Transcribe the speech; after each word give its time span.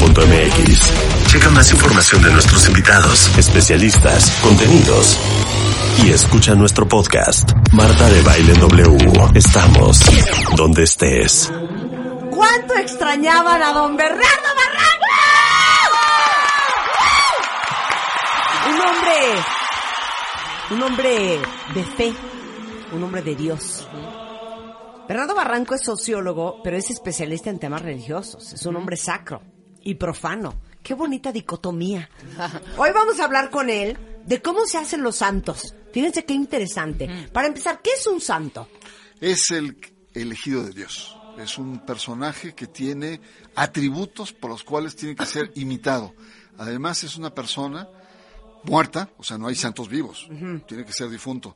martadebaile.com.mx. 0.00 1.28
Checa 1.30 1.50
más 1.50 1.72
información 1.72 2.22
de 2.22 2.32
nuestros 2.32 2.68
invitados, 2.68 3.36
especialistas, 3.38 4.30
contenidos 4.42 5.18
y 6.04 6.10
escucha 6.10 6.54
nuestro 6.54 6.86
podcast. 6.86 7.50
Marta 7.72 8.08
de 8.08 8.22
Baile 8.22 8.52
W. 8.54 8.98
Estamos 9.34 10.00
donde 10.56 10.84
estés. 10.84 11.52
¿Cuánto 12.30 12.74
extrañaban 12.74 13.62
a 13.62 13.72
don 13.72 13.96
Bernardo 13.96 14.48
Barranco? 14.56 15.04
Un 18.70 18.80
hombre, 18.80 19.42
un 20.70 20.82
hombre 20.82 21.40
de 21.74 21.84
fe, 21.84 22.12
un 22.92 23.02
hombre 23.02 23.22
de 23.22 23.34
Dios. 23.34 23.86
Bernardo 25.06 25.34
Barranco 25.34 25.74
es 25.74 25.82
sociólogo, 25.82 26.62
pero 26.64 26.78
es 26.78 26.90
especialista 26.90 27.50
en 27.50 27.58
temas 27.58 27.82
religiosos. 27.82 28.54
Es 28.54 28.64
un 28.64 28.76
hombre 28.76 28.96
sacro 28.96 29.42
y 29.84 29.94
profano. 29.94 30.60
Qué 30.82 30.94
bonita 30.94 31.32
dicotomía. 31.32 32.10
Hoy 32.76 32.90
vamos 32.92 33.20
a 33.20 33.24
hablar 33.24 33.50
con 33.50 33.70
él 33.70 33.96
de 34.26 34.42
cómo 34.42 34.66
se 34.66 34.78
hacen 34.78 35.02
los 35.02 35.16
santos. 35.16 35.74
Fíjense 35.92 36.24
qué 36.24 36.34
interesante. 36.34 37.08
Para 37.32 37.46
empezar, 37.46 37.80
¿qué 37.82 37.90
es 37.98 38.06
un 38.06 38.20
santo? 38.20 38.68
Es 39.20 39.50
el 39.50 39.76
elegido 40.12 40.64
de 40.64 40.72
Dios. 40.72 41.16
Es 41.38 41.58
un 41.58 41.84
personaje 41.84 42.54
que 42.54 42.66
tiene 42.66 43.20
atributos 43.54 44.32
por 44.32 44.50
los 44.50 44.64
cuales 44.64 44.96
tiene 44.96 45.14
que 45.14 45.26
ser 45.26 45.52
imitado. 45.56 46.14
Además 46.58 47.02
es 47.04 47.16
una 47.16 47.34
persona 47.34 47.88
muerta, 48.64 49.10
o 49.18 49.24
sea, 49.24 49.38
no 49.38 49.48
hay 49.48 49.54
santos 49.54 49.88
vivos, 49.88 50.26
tiene 50.66 50.84
que 50.84 50.92
ser 50.92 51.10
difunto, 51.10 51.54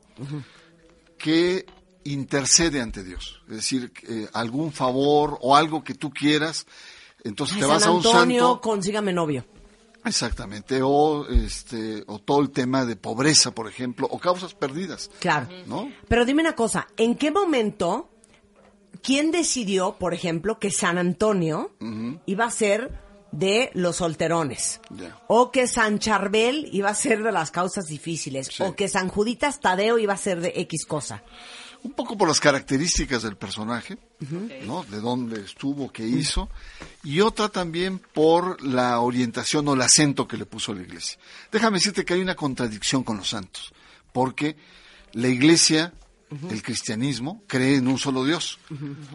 que 1.17 1.65
intercede 2.03 2.81
ante 2.81 3.03
Dios. 3.03 3.41
Es 3.47 3.55
decir, 3.55 3.91
eh, 4.07 4.27
algún 4.33 4.71
favor 4.71 5.37
o 5.41 5.55
algo 5.55 5.83
que 5.83 5.95
tú 5.95 6.11
quieras, 6.11 6.65
entonces 7.23 7.55
Ay, 7.55 7.61
te 7.61 7.67
vas 7.67 7.81
San 7.83 7.91
a 7.91 7.95
un 7.95 7.97
Antonio, 8.05 8.39
santo. 8.47 8.61
consígame 8.61 9.13
novio. 9.13 9.45
Exactamente, 10.05 10.79
o 10.81 11.27
este, 11.27 12.03
o 12.07 12.19
todo 12.19 12.39
el 12.39 12.51
tema 12.51 12.85
de 12.85 12.95
pobreza, 12.95 13.51
por 13.51 13.67
ejemplo, 13.67 14.07
o 14.09 14.17
causas 14.17 14.53
perdidas. 14.53 15.11
Claro. 15.19 15.47
¿No? 15.67 15.91
Pero 16.07 16.25
dime 16.25 16.41
una 16.41 16.55
cosa, 16.55 16.87
¿en 16.95 17.15
qué 17.15 17.31
momento, 17.31 18.09
quién 19.03 19.31
decidió, 19.31 19.97
por 19.99 20.13
ejemplo, 20.13 20.57
que 20.57 20.71
San 20.71 20.97
Antonio 20.97 21.71
iba 22.25 22.45
a 22.45 22.51
ser 22.51 22.97
de 23.33 23.71
los 23.73 23.97
solterones? 23.97 24.79
O 25.27 25.51
que 25.51 25.67
San 25.67 25.99
Charbel 25.99 26.69
iba 26.71 26.89
a 26.89 26.95
ser 26.95 27.21
de 27.21 27.33
las 27.33 27.51
causas 27.51 27.87
difíciles. 27.87 28.47
Sí. 28.47 28.63
O 28.63 28.75
que 28.75 28.87
San 28.87 29.09
Juditas 29.09 29.59
Tadeo 29.59 29.99
iba 29.99 30.13
a 30.13 30.17
ser 30.17 30.39
de 30.39 30.53
X 30.55 30.85
cosa. 30.85 31.23
Un 31.81 31.93
poco 31.93 32.17
por 32.17 32.27
las 32.27 32.39
características 32.41 33.23
del 33.23 33.37
personaje, 33.37 33.97
¿no? 34.65 34.83
De 34.83 34.99
dónde 34.99 35.41
estuvo, 35.41 35.91
qué 35.91 36.05
hizo, 36.05 36.49
y 37.03 37.21
otra 37.21 37.47
también 37.49 37.99
por 37.99 38.61
la 38.61 38.99
orientación 38.99 39.67
o 39.67 39.73
el 39.73 39.81
acento 39.81 40.27
que 40.27 40.37
le 40.37 40.45
puso 40.45 40.73
la 40.73 40.81
iglesia. 40.81 41.17
Déjame 41.51 41.77
decirte 41.77 42.03
que 42.03 42.15
hay 42.15 42.21
una 42.21 42.35
contradicción 42.35 43.03
con 43.03 43.17
los 43.17 43.29
santos, 43.29 43.71
porque 44.11 44.57
la 45.13 45.29
iglesia, 45.29 45.93
el 46.49 46.61
cristianismo, 46.61 47.43
cree 47.47 47.77
en 47.77 47.87
un 47.87 47.97
solo 47.97 48.23
Dios. 48.23 48.59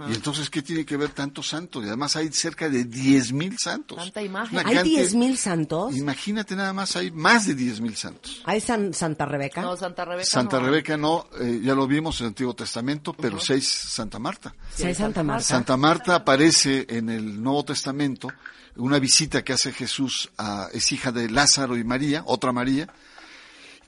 Y 0.09 0.15
entonces, 0.15 0.51
¿qué 0.51 0.63
tiene 0.63 0.85
que 0.85 0.97
ver 0.97 1.11
tantos 1.11 1.49
santos? 1.49 1.85
Y 1.85 1.87
además 1.87 2.17
hay 2.17 2.33
cerca 2.33 2.69
de 2.69 2.85
10.000 2.87 3.57
santos. 3.59 3.99
Tanta 3.99 4.23
imagen. 4.23 4.59
Una 4.59 4.69
¿Hay 4.69 4.75
cantidad- 4.77 5.03
10.000 5.05 5.37
santos? 5.37 5.97
Imagínate 5.97 6.57
nada 6.57 6.73
más, 6.73 6.97
hay 6.97 7.11
más 7.11 7.47
de 7.47 7.55
10.000 7.57 7.95
santos. 7.95 8.43
¿Hay 8.45 8.61
San, 8.61 8.93
Santa 8.93 9.27
Rebeca? 9.27 9.63
No, 9.63 9.77
Santa 9.77 10.05
Rebeca. 10.05 10.27
Santa 10.29 10.59
no. 10.59 10.67
Rebeca 10.67 10.97
no, 10.97 11.29
eh, 11.41 11.61
ya 11.63 11.75
lo 11.75 11.87
vimos 11.87 12.21
en 12.21 12.27
el 12.27 12.29
Antiguo 12.31 12.55
Testamento, 12.55 13.13
pero 13.13 13.39
seis 13.39 13.69
Santa 13.69 14.19
Marta. 14.19 14.55
Hay 14.85 14.95
Santa 14.95 15.23
Marta. 15.23 15.45
Santa 15.45 15.77
Marta 15.77 16.15
aparece 16.17 16.87
en 16.89 17.09
el 17.11 17.43
Nuevo 17.43 17.65
Testamento, 17.65 18.29
una 18.77 18.99
visita 18.99 19.45
que 19.45 19.53
hace 19.53 19.73
Jesús 19.73 20.31
a, 20.37 20.69
es 20.73 20.91
hija 20.91 21.13
de 21.13 21.31
Lázaro 21.31 21.77
y 21.77 21.85
María, 21.85 22.25
otra 22.27 22.51
María, 22.53 22.89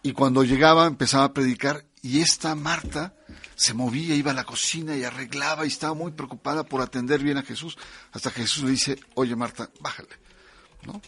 y 0.07 0.13
cuando 0.13 0.45
llegaba 0.45 0.87
empezaba 0.87 1.25
a 1.25 1.33
predicar 1.33 1.85
y 2.01 2.21
esta 2.21 2.55
Marta 2.55 3.13
se 3.57 3.75
movía, 3.75 4.15
iba 4.15 4.31
a 4.31 4.35
la 4.35 4.45
cocina 4.45 4.97
y 4.97 5.03
arreglaba 5.03 5.65
y 5.65 5.69
estaba 5.69 5.95
muy 5.95 6.13
preocupada 6.13 6.63
por 6.63 6.81
atender 6.81 7.21
bien 7.25 7.39
a 7.39 7.43
Jesús, 7.43 7.77
hasta 8.13 8.31
que 8.31 8.43
Jesús 8.43 8.63
le 8.63 8.71
dice, 8.71 9.01
oye 9.17 9.35
Marta, 9.35 9.69
bájale, 9.81 10.11
¿no? 10.87 11.03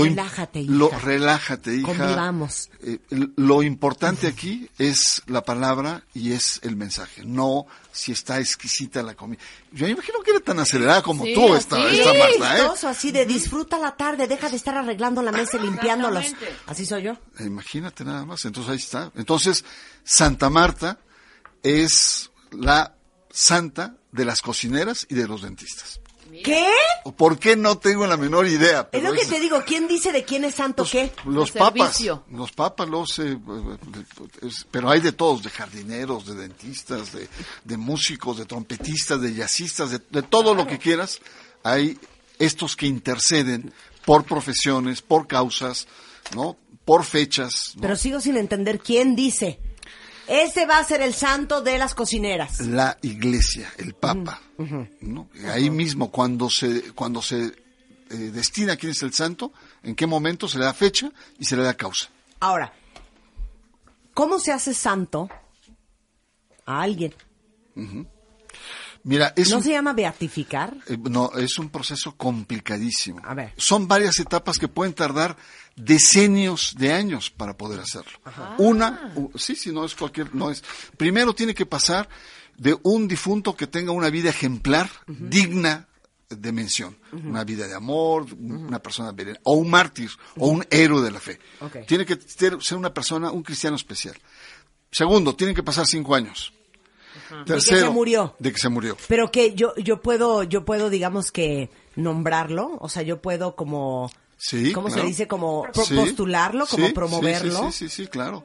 Im- 0.00 0.08
Relájate, 0.16 0.62
Lo, 0.64 0.88
hija. 0.88 0.98
relájate, 1.00 1.74
hija. 1.76 1.86
Convivamos. 1.86 2.70
Eh, 2.82 2.98
lo 3.36 3.62
importante 3.62 4.26
aquí 4.26 4.68
es 4.78 5.22
la 5.26 5.42
palabra 5.42 6.02
y 6.14 6.32
es 6.32 6.60
el 6.62 6.76
mensaje, 6.76 7.22
no 7.24 7.66
si 7.92 8.12
está 8.12 8.40
exquisita 8.40 9.02
la 9.02 9.14
comida. 9.14 9.40
Yo 9.70 9.84
me 9.86 9.92
imagino 9.92 10.20
que 10.22 10.30
era 10.30 10.40
tan 10.40 10.58
acelerada 10.60 11.02
como 11.02 11.24
Sí, 11.24 11.34
tú, 11.34 11.44
así. 11.52 11.58
esta, 11.58 11.76
Sí, 11.90 11.98
esta 12.00 12.14
Marta, 12.14 12.58
¿eh? 12.58 12.88
Así 12.88 13.10
de 13.12 13.26
disfruta 13.26 13.78
la 13.78 13.94
tarde, 13.96 14.26
deja 14.26 14.48
de 14.48 14.56
estar 14.56 14.74
arreglando 14.76 15.20
la 15.22 15.30
mesa 15.32 15.58
y 15.58 15.60
limpiándolos. 15.60 16.24
Exactamente. 16.24 16.60
Así 16.66 16.86
soy 16.86 17.02
yo. 17.02 17.12
Eh, 17.38 17.44
Imagínate 17.44 18.04
nada 18.04 18.24
más, 18.24 18.44
entonces 18.46 18.70
ahí 18.72 18.78
está. 18.78 19.12
Entonces, 19.14 19.64
Santa 20.04 20.48
Marta 20.48 20.98
es 21.62 22.30
la 22.50 22.94
santa 23.30 23.96
de 24.10 24.24
las 24.24 24.42
cocineras 24.42 25.06
y 25.08 25.14
de 25.14 25.26
los 25.28 25.42
dentistas. 25.42 26.00
¿Qué? 26.42 26.66
¿O 27.04 27.12
¿Por 27.12 27.38
qué 27.38 27.56
no 27.56 27.76
tengo 27.78 28.06
la 28.06 28.16
menor 28.16 28.46
idea? 28.46 28.80
Es 28.80 28.86
pero 28.90 29.08
lo 29.08 29.14
que 29.14 29.22
es- 29.22 29.28
te 29.28 29.38
digo, 29.40 29.62
¿quién 29.66 29.86
dice 29.88 30.12
de 30.12 30.24
quién 30.24 30.44
es 30.44 30.54
santo 30.54 30.84
qué? 30.90 31.12
Los 31.26 31.50
papas, 31.50 31.96
servicio. 31.96 32.24
los 32.30 32.52
papas, 32.52 32.88
los, 32.88 33.18
eh, 33.18 33.36
es- 34.40 34.66
pero 34.70 34.88
hay 34.90 35.00
de 35.00 35.12
todos, 35.12 35.42
de 35.42 35.50
jardineros, 35.50 36.26
de 36.26 36.34
dentistas, 36.34 37.12
de, 37.12 37.28
de 37.64 37.76
músicos, 37.76 38.38
de 38.38 38.46
trompetistas, 38.46 39.20
de 39.20 39.34
jazzistas, 39.34 39.90
de, 39.90 40.00
de 40.10 40.22
todo 40.22 40.54
lo 40.54 40.66
que 40.66 40.78
quieras. 40.78 41.20
Hay 41.64 41.98
estos 42.38 42.76
que 42.76 42.86
interceden 42.86 43.72
por 44.04 44.24
profesiones, 44.24 45.02
por 45.02 45.26
causas, 45.26 45.86
¿no? 46.34 46.56
Por 46.84 47.04
fechas. 47.04 47.72
¿no? 47.76 47.82
Pero 47.82 47.96
sigo 47.96 48.20
sin 48.20 48.36
entender 48.36 48.78
quién 48.80 49.14
dice. 49.14 49.60
Ese 50.26 50.66
va 50.66 50.78
a 50.78 50.84
ser 50.84 51.02
el 51.02 51.14
santo 51.14 51.62
de 51.62 51.78
las 51.78 51.94
cocineras. 51.94 52.60
la 52.60 52.96
iglesia, 53.02 53.72
el 53.78 53.94
papa, 53.94 54.40
¿no? 55.00 55.28
Ahí 55.48 55.70
mismo 55.70 56.10
cuando 56.10 56.48
se 56.48 56.92
cuando 56.92 57.20
se 57.20 57.44
eh, 57.44 58.16
destina 58.32 58.76
quién 58.76 58.92
es 58.92 59.02
el 59.02 59.12
santo, 59.12 59.52
en 59.82 59.94
qué 59.94 60.06
momento 60.06 60.46
se 60.46 60.58
le 60.58 60.64
da 60.64 60.74
fecha 60.74 61.10
y 61.38 61.44
se 61.44 61.56
le 61.56 61.62
da 61.62 61.74
causa. 61.74 62.08
Ahora, 62.40 62.72
¿cómo 64.14 64.38
se 64.38 64.52
hace 64.52 64.74
santo 64.74 65.28
a 66.66 66.82
alguien? 66.82 67.14
Mira, 69.04 69.32
es 69.36 69.50
¿No 69.50 69.56
un- 69.56 69.62
se 69.64 69.70
llama 69.70 69.92
beatificar? 69.92 70.76
Eh, 70.86 70.96
No, 70.96 71.32
es 71.36 71.58
un 71.58 71.70
proceso 71.70 72.16
complicadísimo. 72.16 73.20
A 73.24 73.34
ver. 73.34 73.52
Son 73.56 73.88
varias 73.88 74.18
etapas 74.20 74.58
que 74.58 74.68
pueden 74.68 74.94
tardar 74.94 75.36
decenios 75.76 76.74
de 76.78 76.92
años 76.92 77.30
para 77.30 77.56
poder 77.56 77.80
hacerlo. 77.80 78.12
Una, 78.58 79.12
sí, 79.34 79.56
sí, 79.56 79.72
no 79.72 79.84
es 79.84 79.94
cualquier, 79.94 80.34
no 80.34 80.50
es. 80.50 80.62
Primero 80.96 81.34
tiene 81.34 81.54
que 81.54 81.66
pasar 81.66 82.08
de 82.56 82.76
un 82.82 83.08
difunto 83.08 83.56
que 83.56 83.66
tenga 83.66 83.92
una 83.92 84.08
vida 84.10 84.30
ejemplar, 84.30 84.88
digna 85.08 85.88
de 86.28 86.52
mención. 86.52 86.96
Una 87.12 87.44
vida 87.44 87.66
de 87.66 87.74
amor, 87.74 88.26
una 88.38 88.78
persona 88.78 89.14
o 89.42 89.54
un 89.54 89.68
mártir, 89.68 90.10
o 90.36 90.48
un 90.48 90.64
héroe 90.70 91.02
de 91.02 91.10
la 91.10 91.20
fe. 91.20 91.38
Tiene 91.86 92.06
que 92.06 92.18
ser 92.26 92.56
una 92.76 92.94
persona, 92.94 93.30
un 93.30 93.42
cristiano 93.42 93.76
especial. 93.76 94.16
Segundo, 94.90 95.34
tienen 95.34 95.54
que 95.56 95.62
pasar 95.62 95.86
cinco 95.86 96.14
años. 96.14 96.52
Tercero, 97.46 97.86
se 97.86 97.90
murió. 97.90 98.34
De 98.38 98.52
que 98.52 98.58
se 98.58 98.68
murió. 98.68 98.96
Pero 99.08 99.30
que 99.30 99.54
yo 99.54 99.74
yo 99.76 100.00
puedo 100.00 100.42
yo 100.42 100.64
puedo 100.64 100.90
digamos 100.90 101.32
que 101.32 101.70
nombrarlo, 101.96 102.76
o 102.80 102.88
sea, 102.88 103.02
yo 103.02 103.20
puedo 103.20 103.54
como 103.56 104.10
Sí, 104.36 104.72
¿cómo 104.72 104.88
claro. 104.88 105.02
se 105.02 105.06
dice? 105.08 105.28
Como 105.28 105.66
Sí, 105.72 105.94
postularlo, 105.94 106.66
como 106.66 106.88
sí, 106.88 106.92
promoverlo. 106.92 107.70
Sí, 107.70 107.72
sí, 107.72 107.88
sí, 107.88 108.02
sí, 108.02 108.06
claro. 108.08 108.44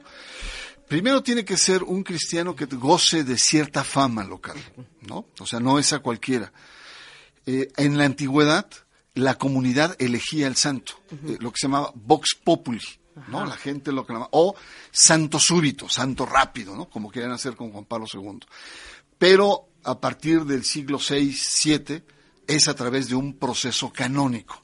Primero 0.86 1.22
tiene 1.22 1.44
que 1.44 1.56
ser 1.56 1.82
un 1.82 2.02
cristiano 2.02 2.54
que 2.56 2.64
goce 2.66 3.24
de 3.24 3.36
cierta 3.36 3.84
fama 3.84 4.24
local, 4.24 4.56
¿no? 5.02 5.26
O 5.38 5.44
sea, 5.46 5.60
no 5.60 5.78
es 5.78 5.92
a 5.92 5.98
cualquiera. 5.98 6.52
Eh, 7.44 7.68
en 7.76 7.98
la 7.98 8.04
antigüedad, 8.04 8.66
la 9.14 9.34
comunidad 9.34 9.96
elegía 9.98 10.46
al 10.46 10.56
santo, 10.56 10.94
eh, 11.10 11.36
lo 11.40 11.50
que 11.50 11.58
se 11.58 11.66
llamaba 11.66 11.92
vox 11.94 12.36
populi, 12.42 12.80
¿no? 13.28 13.44
La 13.44 13.56
gente 13.56 13.92
lo 13.92 14.06
clamaba, 14.06 14.28
o 14.32 14.54
santo 14.90 15.38
súbito, 15.38 15.88
santo 15.88 16.24
rápido, 16.24 16.76
¿no? 16.76 16.88
Como 16.88 17.10
querían 17.10 17.32
hacer 17.32 17.56
con 17.56 17.72
Juan 17.72 17.84
Pablo 17.84 18.06
II. 18.12 18.40
Pero 19.18 19.68
a 19.84 20.00
partir 20.00 20.44
del 20.44 20.64
siglo 20.64 20.98
VI, 20.98 21.36
VII, 21.64 22.02
es 22.48 22.66
a 22.66 22.74
través 22.74 23.08
de 23.08 23.14
un 23.14 23.34
proceso 23.34 23.92
canónico, 23.92 24.60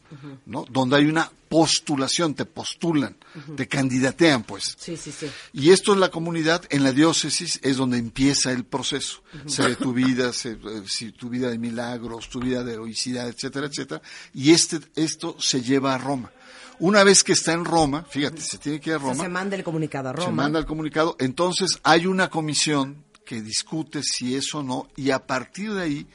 ¿no? 0.47 0.65
Donde 0.69 0.97
hay 0.97 1.05
una 1.05 1.31
postulación, 1.49 2.35
te 2.35 2.45
postulan, 2.47 3.17
te 3.57 3.69
candidatean, 3.69 4.43
pues. 4.43 4.75
Sí, 4.79 4.97
sí, 4.97 5.13
sí. 5.13 5.31
Y 5.53 5.71
esto 5.71 5.93
en 5.93 6.01
la 6.01 6.11
comunidad, 6.11 6.65
en 6.71 6.83
la 6.83 6.91
diócesis, 6.93 7.61
es 7.63 7.77
donde 7.77 7.99
empieza 7.99 8.51
el 8.51 8.65
proceso. 8.65 9.23
Se 9.47 9.63
ve 9.63 9.77
tu 9.77 9.93
vida, 9.93 10.33
se, 10.33 10.53
eh, 10.53 10.59
si 10.89 11.13
tu 11.13 11.29
vida 11.29 11.51
de 11.51 11.59
milagros, 11.59 12.29
tu 12.29 12.41
vida 12.41 12.65
de 12.65 12.73
heroicidad, 12.73 13.29
etcétera, 13.29 13.69
etcétera. 13.69 14.03
Y 14.33 14.51
este, 14.51 14.81
esto 14.97 15.37
se 15.39 15.63
lleva 15.63 15.95
a 15.95 15.99
Roma. 15.99 16.33
Una 16.81 17.05
vez 17.05 17.23
que 17.23 17.33
está 17.35 17.53
en 17.53 17.65
Roma, 17.65 18.05
fíjate, 18.09 18.41
se 18.41 18.59
tiene 18.59 18.81
que 18.81 18.91
ir 18.91 18.95
a 18.95 18.99
O 18.99 19.01
sea, 19.03 19.11
Roma. 19.13 19.23
se 19.23 19.29
manda 19.31 19.57
el 19.57 19.63
comunicado 19.63 20.09
a 20.09 20.13
Se 20.15 20.21
Roma. 20.23 20.43
manda 20.43 20.59
el 20.59 20.67
comunicado. 20.67 21.15
Entonces 21.21 21.79
hay 21.85 22.07
una 22.07 22.29
comisión 22.31 23.05
que 23.25 23.41
discute 23.41 24.03
si 24.03 24.35
es 24.35 24.53
o 24.55 24.63
no 24.65 24.89
y 24.97 25.11
a 25.11 25.25
partir 25.25 25.73
de 25.73 25.83
ahí 25.83 26.07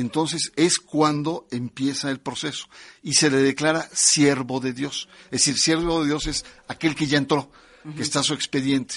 entonces 0.00 0.52
es 0.56 0.78
cuando 0.78 1.46
empieza 1.50 2.10
el 2.10 2.20
proceso 2.20 2.66
y 3.02 3.14
se 3.14 3.30
le 3.30 3.38
declara 3.38 3.88
siervo 3.92 4.60
de 4.60 4.72
Dios. 4.72 5.08
Es 5.26 5.44
decir, 5.44 5.58
siervo 5.58 6.02
de 6.02 6.08
Dios 6.08 6.26
es 6.26 6.44
aquel 6.68 6.94
que 6.94 7.06
ya 7.06 7.18
entró, 7.18 7.50
que 7.96 8.02
está 8.02 8.22
su 8.22 8.34
expediente. 8.34 8.96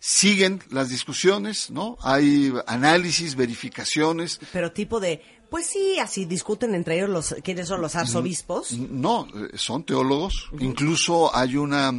Siguen 0.00 0.60
las 0.70 0.88
discusiones, 0.88 1.70
¿no? 1.70 1.96
Hay 2.02 2.52
análisis, 2.66 3.36
verificaciones. 3.36 4.40
Pero 4.52 4.72
tipo 4.72 4.98
de, 4.98 5.22
pues 5.48 5.66
sí, 5.66 5.98
así 6.00 6.24
discuten 6.24 6.74
entre 6.74 6.96
ellos 6.96 7.10
los 7.10 7.36
quiénes 7.44 7.68
son 7.68 7.80
los 7.80 7.94
arzobispos. 7.94 8.72
No, 8.72 9.28
son 9.54 9.84
teólogos. 9.84 10.48
Incluso 10.58 11.32
hay 11.36 11.56
una 11.56 11.92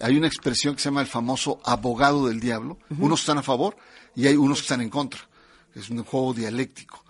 hay 0.00 0.16
una 0.16 0.28
expresión 0.28 0.76
que 0.76 0.80
se 0.80 0.88
llama 0.88 1.02
el 1.02 1.08
famoso 1.08 1.60
abogado 1.64 2.28
del 2.28 2.40
diablo. 2.40 2.78
Unos 2.96 3.20
están 3.20 3.38
a 3.38 3.42
favor 3.42 3.76
y 4.14 4.28
hay 4.28 4.36
unos 4.36 4.58
que 4.58 4.62
están 4.62 4.80
en 4.80 4.88
contra. 4.88 5.20
Es 5.74 5.90
un 5.90 6.02
juego 6.04 6.32
dialéctico. 6.32 7.04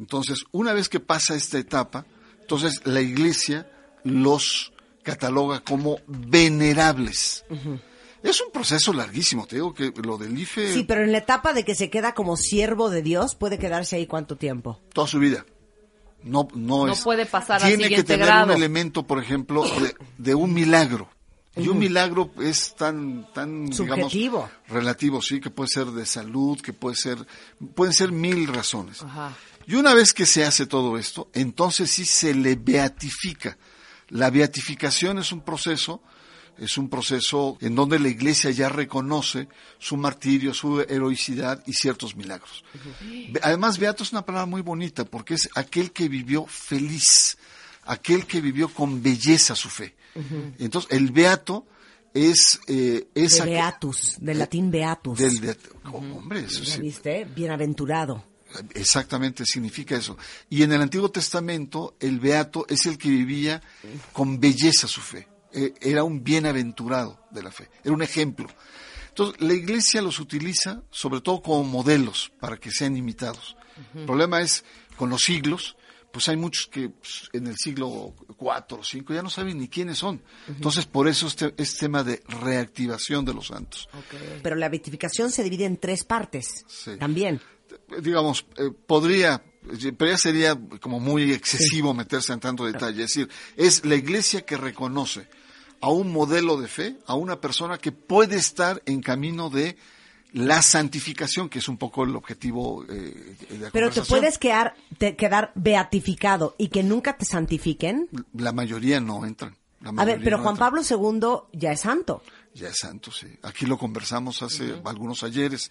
Entonces, 0.00 0.42
una 0.50 0.72
vez 0.72 0.88
que 0.88 0.98
pasa 0.98 1.34
esta 1.36 1.58
etapa, 1.58 2.06
entonces 2.40 2.80
la 2.84 3.00
Iglesia 3.00 3.70
los 4.02 4.72
cataloga 5.04 5.60
como 5.60 5.98
venerables. 6.08 7.44
Es 8.22 8.40
un 8.40 8.50
proceso 8.52 8.92
larguísimo, 8.92 9.46
te 9.46 9.56
digo 9.56 9.72
que 9.74 9.92
lo 10.02 10.18
del 10.18 10.36
IFE... 10.38 10.72
Sí, 10.74 10.84
pero 10.84 11.04
en 11.04 11.12
la 11.12 11.18
etapa 11.18 11.52
de 11.52 11.64
que 11.64 11.74
se 11.74 11.88
queda 11.90 12.12
como 12.14 12.36
siervo 12.36 12.90
de 12.90 13.02
Dios, 13.02 13.34
¿puede 13.34 13.58
quedarse 13.58 13.96
ahí 13.96 14.06
cuánto 14.06 14.36
tiempo? 14.36 14.80
Toda 14.92 15.06
su 15.06 15.18
vida. 15.18 15.44
No, 16.22 16.48
no, 16.54 16.86
No 16.86 16.92
es- 16.92 17.00
puede 17.02 17.24
pasar 17.24 17.62
al 17.62 17.68
Tiene 17.68 17.88
que 17.88 18.02
tener 18.04 18.26
grado. 18.26 18.46
un 18.52 18.56
elemento, 18.58 19.04
por 19.06 19.22
ejemplo, 19.22 19.62
de, 19.62 19.94
de 20.18 20.34
un 20.34 20.52
milagro. 20.52 21.08
Y 21.56 21.66
un 21.68 21.78
milagro 21.78 22.30
es 22.40 22.74
tan, 22.76 23.26
tan, 23.34 23.72
Subjetivo. 23.72 24.48
digamos, 24.48 24.50
relativo, 24.68 25.20
sí, 25.20 25.40
que 25.40 25.50
puede 25.50 25.68
ser 25.68 25.86
de 25.86 26.06
salud, 26.06 26.60
que 26.60 26.72
puede 26.72 26.94
ser, 26.96 27.18
pueden 27.74 27.92
ser 27.92 28.12
mil 28.12 28.46
razones. 28.46 29.02
Ajá. 29.02 29.32
Y 29.66 29.74
una 29.76 29.94
vez 29.94 30.12
que 30.12 30.26
se 30.26 30.44
hace 30.44 30.66
todo 30.66 30.98
esto, 30.98 31.30
entonces 31.32 31.90
sí 31.90 32.04
se 32.04 32.34
le 32.34 32.56
beatifica. 32.56 33.56
La 34.08 34.30
beatificación 34.30 35.18
es 35.18 35.30
un 35.32 35.42
proceso, 35.42 36.02
es 36.58 36.76
un 36.76 36.88
proceso 36.90 37.56
en 37.60 37.74
donde 37.74 37.98
la 38.00 38.08
iglesia 38.08 38.50
ya 38.50 38.68
reconoce 38.68 39.48
su 39.78 39.96
martirio, 39.96 40.52
su 40.52 40.80
heroicidad 40.80 41.62
y 41.66 41.72
ciertos 41.74 42.16
milagros. 42.16 42.64
Además, 43.42 43.78
beato 43.78 44.02
es 44.02 44.12
una 44.12 44.26
palabra 44.26 44.46
muy 44.46 44.62
bonita 44.62 45.04
porque 45.04 45.34
es 45.34 45.48
aquel 45.54 45.92
que 45.92 46.08
vivió 46.08 46.46
feliz, 46.46 47.38
aquel 47.84 48.26
que 48.26 48.40
vivió 48.40 48.68
con 48.68 49.02
belleza 49.02 49.54
su 49.54 49.68
fe. 49.68 49.94
Entonces, 50.58 50.90
el 50.90 51.12
beato 51.12 51.66
es, 52.12 52.58
eh, 52.66 53.06
es 53.14 53.34
De 53.36 53.42
aquel- 53.42 53.50
beatus, 53.52 54.16
del 54.20 54.38
latín 54.38 54.70
beatus. 54.72 55.16
del 55.18 55.56
oh, 55.92 55.98
hombre, 55.98 56.40
eso 56.40 56.64
¿Ya 56.64 56.74
sí. 56.74 56.80
viste? 56.80 57.24
Bienaventurado. 57.24 58.24
Exactamente, 58.74 59.44
significa 59.46 59.96
eso. 59.96 60.16
Y 60.48 60.62
en 60.62 60.72
el 60.72 60.82
Antiguo 60.82 61.10
Testamento, 61.10 61.96
el 62.00 62.20
beato 62.20 62.66
es 62.68 62.86
el 62.86 62.98
que 62.98 63.08
vivía 63.08 63.62
con 64.12 64.40
belleza 64.40 64.86
su 64.86 65.00
fe. 65.00 65.28
Eh, 65.52 65.74
Era 65.80 66.04
un 66.04 66.22
bienaventurado 66.22 67.26
de 67.30 67.42
la 67.42 67.50
fe, 67.50 67.68
era 67.84 67.92
un 67.92 68.02
ejemplo. 68.02 68.48
Entonces, 69.08 69.40
la 69.40 69.54
iglesia 69.54 70.00
los 70.02 70.20
utiliza 70.20 70.82
sobre 70.90 71.20
todo 71.20 71.42
como 71.42 71.64
modelos 71.64 72.32
para 72.38 72.56
que 72.56 72.70
sean 72.70 72.96
imitados. 72.96 73.56
El 73.94 74.04
problema 74.04 74.40
es, 74.40 74.64
con 74.96 75.10
los 75.10 75.22
siglos, 75.22 75.76
pues 76.12 76.28
hay 76.28 76.36
muchos 76.36 76.66
que 76.66 76.88
pues, 76.90 77.28
en 77.32 77.46
el 77.46 77.56
siglo 77.56 78.14
IV 78.28 78.38
o 78.38 78.80
V 78.80 79.14
ya 79.14 79.22
no 79.22 79.30
saben 79.30 79.58
ni 79.58 79.68
quiénes 79.68 79.98
son. 79.98 80.22
Entonces, 80.48 80.86
por 80.86 81.08
eso 81.08 81.26
este 81.26 81.54
es 81.56 81.76
tema 81.76 82.02
de 82.02 82.22
reactivación 82.28 83.24
de 83.24 83.34
los 83.34 83.48
santos. 83.48 83.88
Pero 84.42 84.56
la 84.56 84.68
beatificación 84.68 85.30
se 85.30 85.42
divide 85.42 85.64
en 85.64 85.76
tres 85.76 86.04
partes. 86.04 86.64
Sí. 86.68 86.96
También. 86.98 87.40
Digamos, 88.02 88.46
eh, 88.56 88.70
podría, 88.86 89.42
pero 89.96 90.10
ya 90.10 90.18
sería 90.18 90.58
como 90.80 91.00
muy 91.00 91.32
excesivo 91.32 91.94
meterse 91.94 92.32
en 92.32 92.40
tanto 92.40 92.64
detalle. 92.66 93.04
Es 93.04 93.14
decir, 93.14 93.28
es 93.56 93.84
la 93.84 93.94
iglesia 93.96 94.44
que 94.46 94.56
reconoce 94.56 95.28
a 95.80 95.88
un 95.90 96.12
modelo 96.12 96.60
de 96.60 96.68
fe, 96.68 96.98
a 97.06 97.14
una 97.14 97.40
persona 97.40 97.78
que 97.78 97.90
puede 97.92 98.36
estar 98.36 98.82
en 98.86 99.00
camino 99.00 99.48
de 99.50 99.76
la 100.32 100.62
santificación, 100.62 101.48
que 101.48 101.58
es 101.58 101.68
un 101.68 101.76
poco 101.76 102.04
el 102.04 102.14
objetivo 102.14 102.84
eh, 102.88 103.34
de 103.48 103.58
la 103.58 103.70
Pero 103.70 103.90
te 103.90 104.02
puedes 104.02 104.38
quedar, 104.38 104.74
te- 104.98 105.16
quedar 105.16 105.50
beatificado 105.56 106.54
y 106.58 106.68
que 106.68 106.82
nunca 106.84 107.16
te 107.16 107.24
santifiquen. 107.24 108.08
La 108.34 108.52
mayoría 108.52 109.00
no 109.00 109.24
entran. 109.26 109.56
A 109.96 110.04
ver, 110.04 110.20
pero 110.22 110.36
no 110.36 110.42
Juan 110.44 110.54
entran. 110.54 110.70
Pablo 110.70 110.82
II 111.52 111.58
ya 111.58 111.72
es 111.72 111.80
santo. 111.80 112.22
Ya 112.54 112.68
es 112.68 112.78
santo, 112.78 113.10
sí. 113.10 113.26
Aquí 113.42 113.64
lo 113.66 113.78
conversamos 113.78 114.42
hace 114.42 114.74
algunos 114.84 115.22
ayeres. 115.22 115.70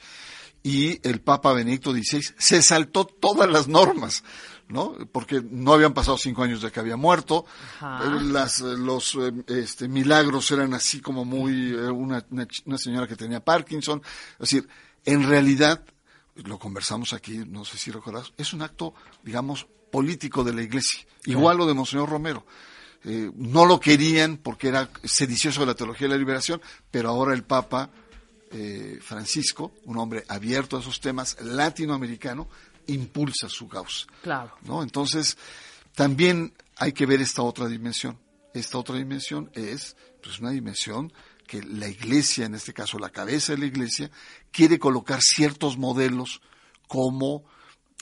Y 0.64 1.00
el 1.08 1.22
Papa 1.22 1.54
Benedicto 1.54 1.92
XVI 1.94 2.22
se 2.38 2.62
saltó 2.62 3.06
todas 3.06 3.50
las 3.50 3.68
normas, 3.68 4.24
¿no? 4.68 4.96
Porque 5.12 5.42
no 5.50 5.74
habían 5.74 5.94
pasado 5.94 6.18
cinco 6.18 6.44
años 6.44 6.62
de 6.62 6.72
que 6.72 6.80
había 6.80 6.98
muerto. 6.98 7.46
Ajá. 7.80 8.04
Eh, 8.06 8.24
Las, 8.24 8.60
eh, 8.62 8.76
los 8.78 9.16
eh, 9.16 9.32
este, 9.48 9.88
milagros 9.88 10.52
eran 10.52 10.74
así 10.74 11.00
como 11.00 11.24
muy, 11.26 11.72
eh, 11.72 11.90
una, 11.90 12.26
una 12.66 12.78
señora 12.78 13.08
que 13.08 13.16
tenía 13.16 13.44
Parkinson. 13.44 14.02
Es 14.34 14.52
decir, 14.52 14.68
en 15.06 15.28
realidad, 15.28 15.84
lo 16.36 16.60
conversamos 16.60 17.14
aquí, 17.14 17.38
no 17.48 17.66
sé 17.66 17.78
si 17.78 17.92
recordás, 17.92 18.34
es 18.38 18.54
un 18.54 18.62
acto, 18.62 18.94
digamos, 19.24 19.66
político 19.92 20.44
de 20.44 20.54
la 20.54 20.62
iglesia. 20.62 21.02
Igual 21.26 21.58
lo 21.58 21.66
de 21.66 21.74
Monseñor 21.74 22.10
Romero. 22.10 22.46
Eh, 23.06 23.32
no 23.36 23.66
lo 23.66 23.80
querían 23.80 24.38
porque 24.38 24.68
era 24.68 24.90
sedicioso 25.04 25.62
de 25.62 25.68
la 25.68 25.76
teología 25.76 26.08
de 26.08 26.14
la 26.14 26.20
liberación, 26.20 26.62
pero 26.92 27.10
ahora 27.10 27.34
el 27.34 27.44
Papa 27.44 27.90
eh, 28.52 29.00
Francisco, 29.02 29.74
un 29.86 29.98
hombre 29.98 30.24
abierto 30.28 30.78
a 30.78 30.80
esos 30.80 31.00
temas, 31.00 31.38
latinoamericano, 31.42 32.48
impulsa 32.88 33.50
su 33.50 33.68
causa. 33.68 34.08
Claro. 34.24 34.56
¿no? 34.64 34.82
Entonces, 34.84 35.38
también 35.96 36.54
hay 36.78 36.94
que 36.94 37.06
ver 37.06 37.22
esta 37.22 37.42
otra 37.44 37.68
dimensión. 37.68 38.18
Esta 38.54 38.78
otra 38.78 38.96
dimensión 38.96 39.52
es 39.54 39.96
pues, 40.24 40.40
una 40.40 40.52
dimensión 40.52 41.14
que 41.46 41.62
la 41.64 41.88
iglesia, 41.88 42.46
en 42.46 42.56
este 42.56 42.74
caso 42.74 43.00
la 43.00 43.10
cabeza 43.10 43.54
de 43.54 43.60
la 43.60 43.66
iglesia, 43.66 44.10
quiere 44.52 44.80
colocar 44.80 45.22
ciertos 45.22 45.78
modelos 45.78 46.42
como 46.88 47.44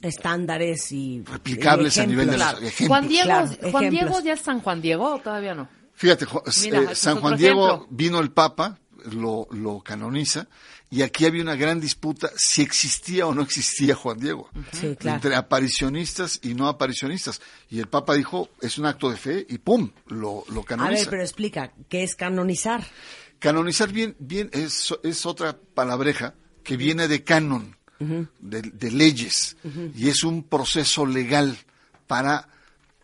Estándares 0.02 0.92
y. 0.92 1.24
Replicables 1.24 1.98
y 1.98 2.02
a 2.02 2.06
nivel 2.06 2.28
de 2.30 2.36
ejemplos. 2.36 2.62
los 2.62 2.70
ejemplos. 2.70 2.88
Juan 2.88 3.08
Diego, 3.08 3.26
Claro, 3.26 3.48
Juan 3.48 3.84
ejemplos. 3.86 3.92
Diego 3.92 4.20
ya 4.22 4.34
es 4.34 4.42
San 4.42 4.62
Juan 4.62 4.82
Diego 4.82 5.14
o 5.16 5.20
todavía 5.20 5.56
no. 5.56 5.70
Fíjate, 5.94 6.28
Mira, 6.62 6.92
eh, 6.92 6.96
San 6.96 7.20
Juan 7.20 7.36
Diego 7.36 7.68
ejemplo. 7.68 7.88
vino 7.90 8.20
el 8.20 8.32
Papa, 8.32 8.80
lo, 9.12 9.48
lo 9.52 9.82
canoniza, 9.82 10.48
y 10.90 11.02
aquí 11.02 11.26
había 11.26 11.42
una 11.42 11.56
gran 11.56 11.80
disputa 11.82 12.30
si 12.38 12.62
existía 12.62 13.28
o 13.28 13.34
no 13.34 13.42
existía 13.42 13.96
Juan 13.96 14.20
Diego. 14.20 14.50
Sí, 14.72 14.96
claro. 14.98 15.16
Entre 15.16 15.36
aparicionistas 15.36 16.40
y 16.44 16.54
no 16.54 16.68
aparicionistas. 16.68 17.42
Y 17.70 17.80
el 17.80 17.88
Papa 17.88 18.14
dijo, 18.16 18.50
es 18.62 18.78
un 18.78 18.86
acto 18.86 19.10
de 19.10 19.18
fe, 19.18 19.46
y 19.50 19.58
¡pum! 19.58 19.92
Lo, 20.08 20.44
lo 20.50 20.62
A 20.62 20.66
canoniza. 20.66 21.02
ver, 21.02 21.10
pero 21.10 21.22
explica, 21.24 21.74
¿qué 21.90 22.04
es 22.04 22.16
canonizar? 22.16 22.86
Canonizar 23.40 23.92
bien, 23.92 24.16
bien 24.20 24.50
es, 24.54 24.94
es 25.04 25.26
otra 25.26 25.58
palabreja 25.74 26.34
que 26.64 26.78
viene 26.78 27.08
de 27.08 27.24
canon, 27.24 27.76
de, 28.00 28.62
de 28.62 28.92
leyes, 28.92 29.58
y 29.96 30.10
es 30.10 30.24
un 30.24 30.44
proceso 30.44 31.06
legal 31.06 31.58
para 32.08 32.48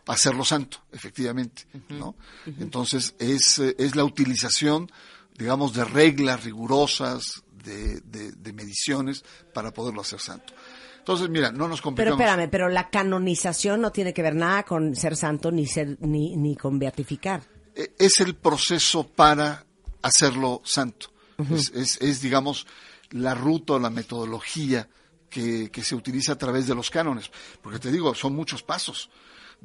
hacerlo 0.06 0.44
santo, 0.44 0.78
efectivamente, 0.92 1.64
¿no? 1.88 2.14
Entonces 2.46 3.14
es, 3.18 3.58
eh, 3.58 3.74
es 3.78 3.96
la 3.96 4.04
utilización, 4.04 4.90
digamos, 5.36 5.72
de 5.74 5.84
reglas 5.84 6.44
rigurosas, 6.44 7.42
de, 7.64 8.00
de, 8.00 8.32
de 8.32 8.52
mediciones 8.52 9.24
para 9.52 9.72
poderlo 9.72 10.00
hacer 10.02 10.20
santo. 10.20 10.52
Entonces, 10.98 11.28
mira, 11.28 11.50
no 11.52 11.68
nos 11.68 11.80
Pero 11.80 11.82
complicamos. 11.82 12.20
espérame, 12.20 12.50
pero 12.50 12.68
la 12.68 12.88
canonización 12.88 13.80
no 13.80 13.92
tiene 13.92 14.14
que 14.14 14.22
ver 14.22 14.34
nada 14.34 14.62
con 14.62 14.94
ser 14.96 15.16
santo 15.16 15.50
ni 15.50 15.66
ser 15.66 15.98
ni, 16.00 16.36
ni 16.36 16.56
con 16.56 16.78
beatificar. 16.78 17.42
Eh, 17.74 17.94
es 17.98 18.20
el 18.20 18.34
proceso 18.34 19.06
para 19.06 19.64
hacerlo 20.02 20.62
santo. 20.64 21.08
es, 21.50 21.70
es, 21.74 22.00
es, 22.00 22.20
digamos, 22.22 22.66
la 23.10 23.34
ruta 23.34 23.74
o 23.74 23.78
la 23.78 23.90
metodología 23.90 24.88
que, 25.28 25.70
que 25.70 25.82
se 25.82 25.94
utiliza 25.94 26.32
a 26.32 26.38
través 26.38 26.66
de 26.66 26.74
los 26.74 26.90
cánones. 26.90 27.30
Porque 27.60 27.78
te 27.78 27.90
digo, 27.92 28.14
son 28.14 28.34
muchos 28.34 28.62
pasos. 28.62 29.10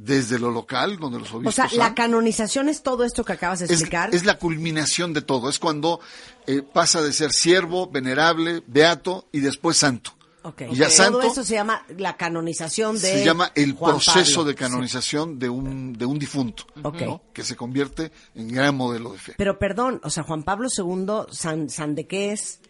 Desde 0.02 0.40
lo 0.40 0.50
local, 0.50 0.98
donde 0.98 1.20
los 1.20 1.34
O 1.34 1.38
obispos 1.38 1.56
sea, 1.56 1.68
la 1.74 1.94
canonización 1.94 2.70
es 2.70 2.84
todo 2.84 3.04
esto 3.04 3.26
que 3.26 3.34
acabas 3.34 3.60
de 3.60 3.66
explicar. 3.66 4.16
es 4.16 4.24
la 4.26 4.38
culminación 4.38 5.12
de 5.12 5.22
todo. 5.22 5.50
Es 5.50 5.60
cuando 5.60 6.00
eh, 6.48 6.62
pasa 6.62 7.02
de 7.02 7.12
ser 7.12 7.34
siervo, 7.34 7.90
venerable, 7.90 8.64
beato 8.66 9.28
y 9.34 9.42
después 9.42 9.76
santo. 9.76 10.12
Ok. 10.44 10.62
Y 10.72 10.76
ya 10.78 10.86
Todo 10.86 10.96
santo 10.96 11.22
eso 11.24 11.44
se 11.44 11.56
llama 11.56 11.84
la 11.98 12.16
canonización 12.16 12.96
de 12.96 13.00
se 13.12 13.26
llama 13.26 13.52
el 13.56 13.74
Juan 13.74 13.96
proceso 13.96 14.36
Pablo. 14.38 14.44
de 14.46 14.56
canonización 14.56 15.38
de 15.38 15.50
un 15.50 15.92
de 15.92 16.06
un 16.06 16.18
difunto, 16.18 16.64
Ok. 16.82 17.02
¿no? 17.02 17.22
que 17.34 17.44
se 17.44 17.58
convierte 17.58 18.14
en 18.36 18.48
gran 18.48 18.78
modelo 18.78 19.12
de 19.12 19.18
fe. 19.20 19.34
Pero 19.38 19.60
perdón, 19.60 20.00
o 20.02 20.10
sea, 20.10 20.24
Juan 20.24 20.44
Pablo 20.44 20.70
II, 20.76 21.26
¿san, 21.32 21.70
san 21.70 21.94
de 21.94 22.08
qué 22.08 22.32
es? 22.32 22.62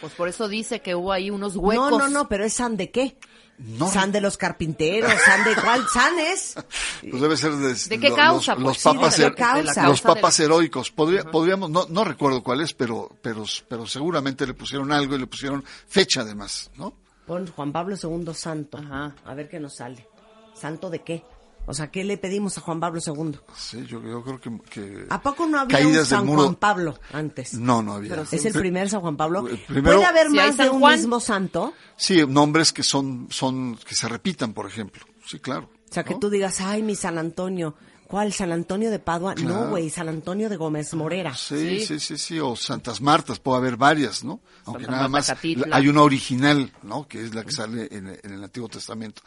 Pues 0.00 0.12
por 0.14 0.28
eso 0.28 0.48
dice 0.48 0.80
que 0.80 0.94
hubo 0.94 1.12
ahí 1.12 1.30
unos 1.30 1.56
huecos. 1.56 1.90
No, 1.90 1.98
no, 1.98 2.08
no, 2.08 2.28
pero 2.28 2.44
es 2.44 2.52
san 2.52 2.76
de 2.76 2.90
qué? 2.90 3.16
No, 3.58 3.88
san 3.88 4.12
de 4.12 4.20
los 4.20 4.36
carpinteros, 4.36 5.10
san 5.24 5.42
de 5.44 5.54
cuál, 5.54 5.86
san 5.88 6.18
es. 6.18 6.54
Pues 7.10 7.22
debe 7.22 7.36
ser 7.38 7.52
de, 7.52 7.72
¿De 7.74 7.98
qué 7.98 8.12
causa, 8.14 8.54
Los, 8.54 8.62
pues? 8.82 8.84
los 8.94 9.14
Sí, 9.14 9.22
de 9.22 9.30
papas, 9.30 9.64
causa. 9.64 9.86
los 9.86 10.02
papas 10.02 10.40
heroicos. 10.40 10.90
Podría, 10.90 11.24
podríamos, 11.24 11.70
no, 11.70 11.86
no 11.88 12.04
recuerdo 12.04 12.42
cuál 12.42 12.60
es, 12.60 12.74
pero, 12.74 13.16
pero, 13.22 13.44
pero 13.66 13.86
seguramente 13.86 14.46
le 14.46 14.52
pusieron 14.52 14.92
algo 14.92 15.14
y 15.16 15.20
le 15.20 15.26
pusieron 15.26 15.64
fecha 15.88 16.20
además, 16.20 16.70
¿no? 16.76 16.92
Pon 17.26 17.46
Juan 17.46 17.72
Pablo 17.72 17.96
II 18.00 18.34
santo. 18.34 18.76
Ajá. 18.76 19.16
A 19.24 19.34
ver 19.34 19.48
qué 19.48 19.58
nos 19.58 19.76
sale. 19.76 20.06
¿Santo 20.54 20.90
de 20.90 21.02
qué? 21.02 21.24
O 21.68 21.74
sea, 21.74 21.90
¿qué 21.90 22.04
le 22.04 22.16
pedimos 22.16 22.56
a 22.58 22.60
Juan 22.60 22.78
Pablo 22.78 23.00
II? 23.04 23.38
Sí, 23.56 23.84
yo, 23.86 24.00
yo 24.00 24.22
creo 24.22 24.40
que, 24.40 24.60
que 24.70 25.06
¿A 25.10 25.20
poco 25.20 25.46
no 25.46 25.58
había 25.60 25.78
un 25.86 26.04
San 26.06 26.24
muro- 26.24 26.42
Juan 26.44 26.54
Pablo 26.54 26.98
antes? 27.12 27.54
No, 27.54 27.82
no 27.82 27.94
había. 27.94 28.22
¿Es 28.30 28.44
el 28.44 28.52
primer 28.52 28.88
San 28.88 29.00
Juan 29.00 29.16
Pablo? 29.16 29.48
Eh, 29.48 29.62
primero- 29.66 29.96
¿Puede 29.96 30.06
haber 30.08 30.28
Si 30.28 30.36
más 30.36 30.56
de 30.56 30.64
San 30.64 30.74
un 30.74 30.80
Juan- 30.80 30.94
mismo 30.96 31.18
santo? 31.20 31.72
Sí, 31.96 32.24
nombres 32.26 32.72
que 32.72 32.82
son, 32.84 33.26
son, 33.30 33.76
que 33.76 33.94
se 33.96 34.08
repitan, 34.08 34.52
por 34.52 34.66
ejemplo. 34.66 35.04
Sí, 35.26 35.40
claro. 35.40 35.68
O 35.90 35.92
sea, 35.92 36.04
que 36.04 36.14
tú 36.14 36.30
digas, 36.30 36.60
ay, 36.60 36.82
mi 36.82 36.94
San 36.94 37.18
Antonio. 37.18 37.74
¿Cuál? 38.06 38.32
¿San 38.32 38.52
Antonio 38.52 38.90
de 38.90 38.98
Padua? 38.98 39.34
No, 39.34 39.68
güey, 39.70 39.90
San 39.90 40.08
Antonio 40.08 40.48
de 40.48 40.56
Gómez 40.56 40.94
Morera. 40.94 41.34
Sí, 41.34 41.80
Sí. 41.80 41.86
sí, 41.86 42.00
sí, 42.00 42.18
sí, 42.18 42.40
o 42.40 42.54
Santas 42.56 43.00
Martas, 43.00 43.38
puede 43.40 43.58
haber 43.58 43.76
varias, 43.76 44.22
¿no? 44.24 44.40
Aunque 44.64 44.84
Santa 44.84 44.96
nada 44.96 45.08
Marta 45.08 45.32
más 45.32 45.38
Catitla. 45.38 45.76
hay 45.76 45.88
una 45.88 46.02
original, 46.02 46.72
¿no? 46.82 47.06
Que 47.08 47.22
es 47.24 47.34
la 47.34 47.44
que 47.44 47.52
sale 47.52 47.88
en, 47.90 48.08
en 48.08 48.32
el 48.32 48.42
Antiguo 48.44 48.68
Testamento. 48.68 49.22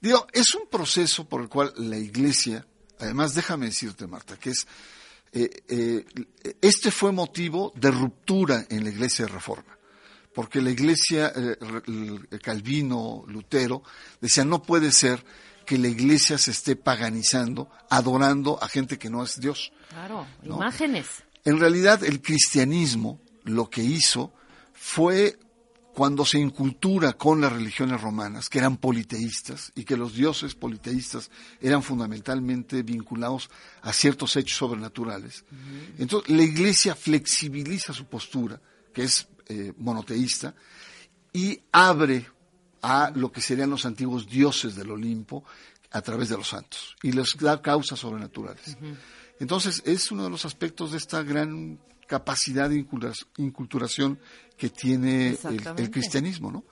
Digo, 0.00 0.26
es 0.32 0.54
un 0.54 0.68
proceso 0.70 1.28
por 1.28 1.42
el 1.42 1.48
cual 1.48 1.72
la 1.76 1.98
Iglesia, 1.98 2.66
además 2.98 3.34
déjame 3.34 3.66
decirte, 3.66 4.06
Marta, 4.06 4.36
que 4.38 4.50
es, 4.50 4.66
eh, 5.32 5.50
eh, 5.68 6.04
este 6.60 6.90
fue 6.90 7.12
motivo 7.12 7.72
de 7.76 7.90
ruptura 7.90 8.66
en 8.68 8.84
la 8.84 8.90
Iglesia 8.90 9.26
de 9.26 9.32
Reforma. 9.32 9.76
Porque 10.34 10.60
la 10.60 10.70
Iglesia, 10.70 11.32
eh, 11.36 11.56
Calvino, 12.42 13.24
Lutero, 13.28 13.82
decían, 14.20 14.48
no 14.48 14.62
puede 14.62 14.90
ser 14.90 15.24
que 15.64 15.78
la 15.78 15.88
Iglesia 15.88 16.38
se 16.38 16.50
esté 16.50 16.76
paganizando, 16.76 17.70
adorando 17.90 18.62
a 18.62 18.68
gente 18.68 18.98
que 18.98 19.10
no 19.10 19.22
es 19.22 19.40
Dios. 19.40 19.72
Claro, 19.88 20.26
¿no? 20.42 20.56
imágenes. 20.56 21.06
En 21.44 21.58
realidad, 21.58 22.02
el 22.04 22.22
cristianismo 22.22 23.20
lo 23.44 23.68
que 23.68 23.82
hizo 23.82 24.32
fue 24.72 25.38
cuando 25.94 26.24
se 26.24 26.40
incultura 26.40 27.12
con 27.12 27.40
las 27.40 27.52
religiones 27.52 28.00
romanas, 28.00 28.48
que 28.48 28.58
eran 28.58 28.78
politeístas, 28.78 29.70
y 29.76 29.84
que 29.84 29.96
los 29.96 30.14
dioses 30.14 30.56
politeístas 30.56 31.30
eran 31.60 31.84
fundamentalmente 31.84 32.82
vinculados 32.82 33.48
a 33.80 33.92
ciertos 33.92 34.34
hechos 34.34 34.58
sobrenaturales. 34.58 35.44
Entonces, 35.98 36.30
la 36.30 36.42
iglesia 36.42 36.96
flexibiliza 36.96 37.92
su 37.92 38.06
postura, 38.06 38.60
que 38.92 39.04
es 39.04 39.28
eh, 39.46 39.72
monoteísta, 39.78 40.54
y 41.32 41.60
abre 41.70 42.26
a 42.84 43.10
lo 43.14 43.32
que 43.32 43.40
serían 43.40 43.70
los 43.70 43.86
antiguos 43.86 44.28
dioses 44.28 44.76
del 44.76 44.90
Olimpo 44.90 45.42
a 45.90 46.02
través 46.02 46.28
de 46.28 46.36
los 46.36 46.48
santos 46.48 46.94
y 47.02 47.12
les 47.12 47.34
da 47.40 47.62
causas 47.62 47.98
sobrenaturales. 47.98 48.76
Entonces 49.40 49.82
es 49.86 50.12
uno 50.12 50.24
de 50.24 50.30
los 50.30 50.44
aspectos 50.44 50.92
de 50.92 50.98
esta 50.98 51.22
gran 51.22 51.78
capacidad 52.06 52.68
de 52.68 52.76
incultura- 52.76 53.14
inculturación 53.38 54.18
que 54.58 54.68
tiene 54.68 55.38
el, 55.78 55.90
cristianismo, 55.90 56.52
¿no? 56.52 56.64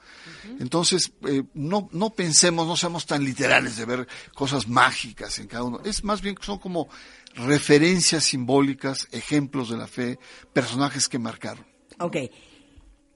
Entonces 0.61 1.13
eh, 1.27 1.45
no 1.55 1.89
no 1.93 2.11
pensemos, 2.11 2.67
no 2.67 2.77
seamos 2.77 3.07
tan 3.07 3.25
literales 3.25 3.79
de 3.79 3.87
ver 3.87 4.07
cosas 4.35 4.69
mágicas 4.69 5.39
en 5.39 5.47
cada 5.47 5.65
uno. 5.65 5.81
Es 5.83 6.05
más 6.05 6.21
bien 6.21 6.37
son 6.43 6.59
como 6.59 6.91
referencias 7.35 8.25
simbólicas, 8.25 9.09
ejemplos 9.13 9.71
de 9.71 9.79
la 9.79 9.87
fe, 9.87 10.19
personajes 10.53 11.09
que 11.09 11.19
marcaron. 11.19 11.65
Ok. 11.99 12.17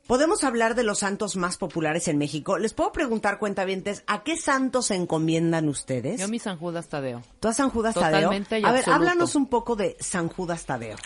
Podemos 0.07 0.45
hablar 0.45 0.77
de 0.77 0.85
los 0.85 1.01
santos 1.01 1.35
más 1.35 1.57
populares 1.57 2.07
en 2.07 2.17
México. 2.17 2.59
Les 2.59 2.75
puedo 2.75 2.93
preguntar, 2.93 3.41
cuentavientes, 3.41 4.05
¿a 4.07 4.23
qué 4.23 4.37
santos 4.37 4.87
se 4.87 4.95
encomiendan 4.95 5.69
ustedes? 5.69 6.21
Yo 6.21 6.29
mi 6.29 6.39
San 6.39 6.59
Judas 6.59 6.89
Tadeo. 6.89 7.23
¿Tú 7.41 7.49
a 7.49 7.53
San 7.53 7.71
Judas 7.71 7.95
Tadeo? 7.95 8.21
Totalmente 8.21 8.61
y 8.61 8.65
a 8.65 8.71
ver, 8.71 8.81
absoluto. 8.81 8.95
háblanos 8.95 9.35
un 9.35 9.49
poco 9.49 9.75
de 9.75 9.97
San 9.99 10.29
Judas 10.29 10.65
Tadeo. 10.65 10.97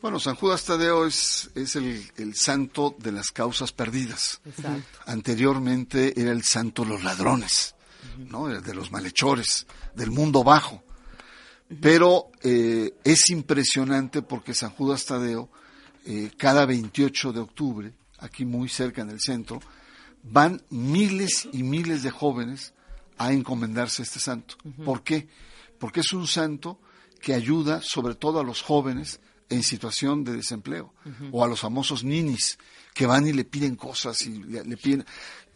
Bueno, 0.00 0.18
San 0.18 0.34
Judas 0.34 0.64
Tadeo 0.64 1.06
es, 1.06 1.50
es 1.54 1.76
el, 1.76 2.04
el 2.16 2.34
santo 2.34 2.96
de 2.98 3.12
las 3.12 3.30
causas 3.30 3.70
perdidas. 3.70 4.40
Exacto. 4.44 4.98
Anteriormente 5.06 6.20
era 6.20 6.32
el 6.32 6.42
santo 6.42 6.82
de 6.82 6.88
los 6.88 7.04
ladrones, 7.04 7.76
¿no? 8.18 8.50
El 8.50 8.60
de 8.60 8.74
los 8.74 8.90
malhechores, 8.90 9.68
del 9.94 10.10
mundo 10.10 10.42
bajo. 10.42 10.82
Pero 11.80 12.32
eh, 12.42 12.92
es 13.04 13.30
impresionante 13.30 14.20
porque 14.22 14.52
San 14.52 14.70
Judas 14.70 15.06
Tadeo, 15.06 15.48
eh, 16.06 16.32
cada 16.36 16.66
28 16.66 17.32
de 17.32 17.40
octubre, 17.40 17.92
aquí 18.22 18.44
muy 18.44 18.68
cerca 18.68 19.02
en 19.02 19.10
el 19.10 19.20
centro, 19.20 19.60
van 20.22 20.62
miles 20.70 21.48
y 21.52 21.62
miles 21.62 22.02
de 22.02 22.10
jóvenes 22.10 22.72
a 23.18 23.32
encomendarse 23.32 24.02
a 24.02 24.04
este 24.04 24.20
santo. 24.20 24.56
¿Por 24.84 25.02
qué? 25.02 25.28
Porque 25.78 26.00
es 26.00 26.12
un 26.12 26.26
santo 26.26 26.80
que 27.20 27.34
ayuda 27.34 27.80
sobre 27.82 28.14
todo 28.14 28.40
a 28.40 28.44
los 28.44 28.62
jóvenes 28.62 29.20
en 29.48 29.62
situación 29.62 30.24
de 30.24 30.32
desempleo 30.32 30.94
o 31.30 31.44
a 31.44 31.48
los 31.48 31.60
famosos 31.60 32.04
ninis 32.04 32.58
que 32.94 33.06
van 33.06 33.26
y 33.26 33.32
le 33.32 33.44
piden 33.44 33.76
cosas 33.76 34.22
y 34.22 34.42
le, 34.42 34.64
le 34.64 34.76
piden 34.76 35.04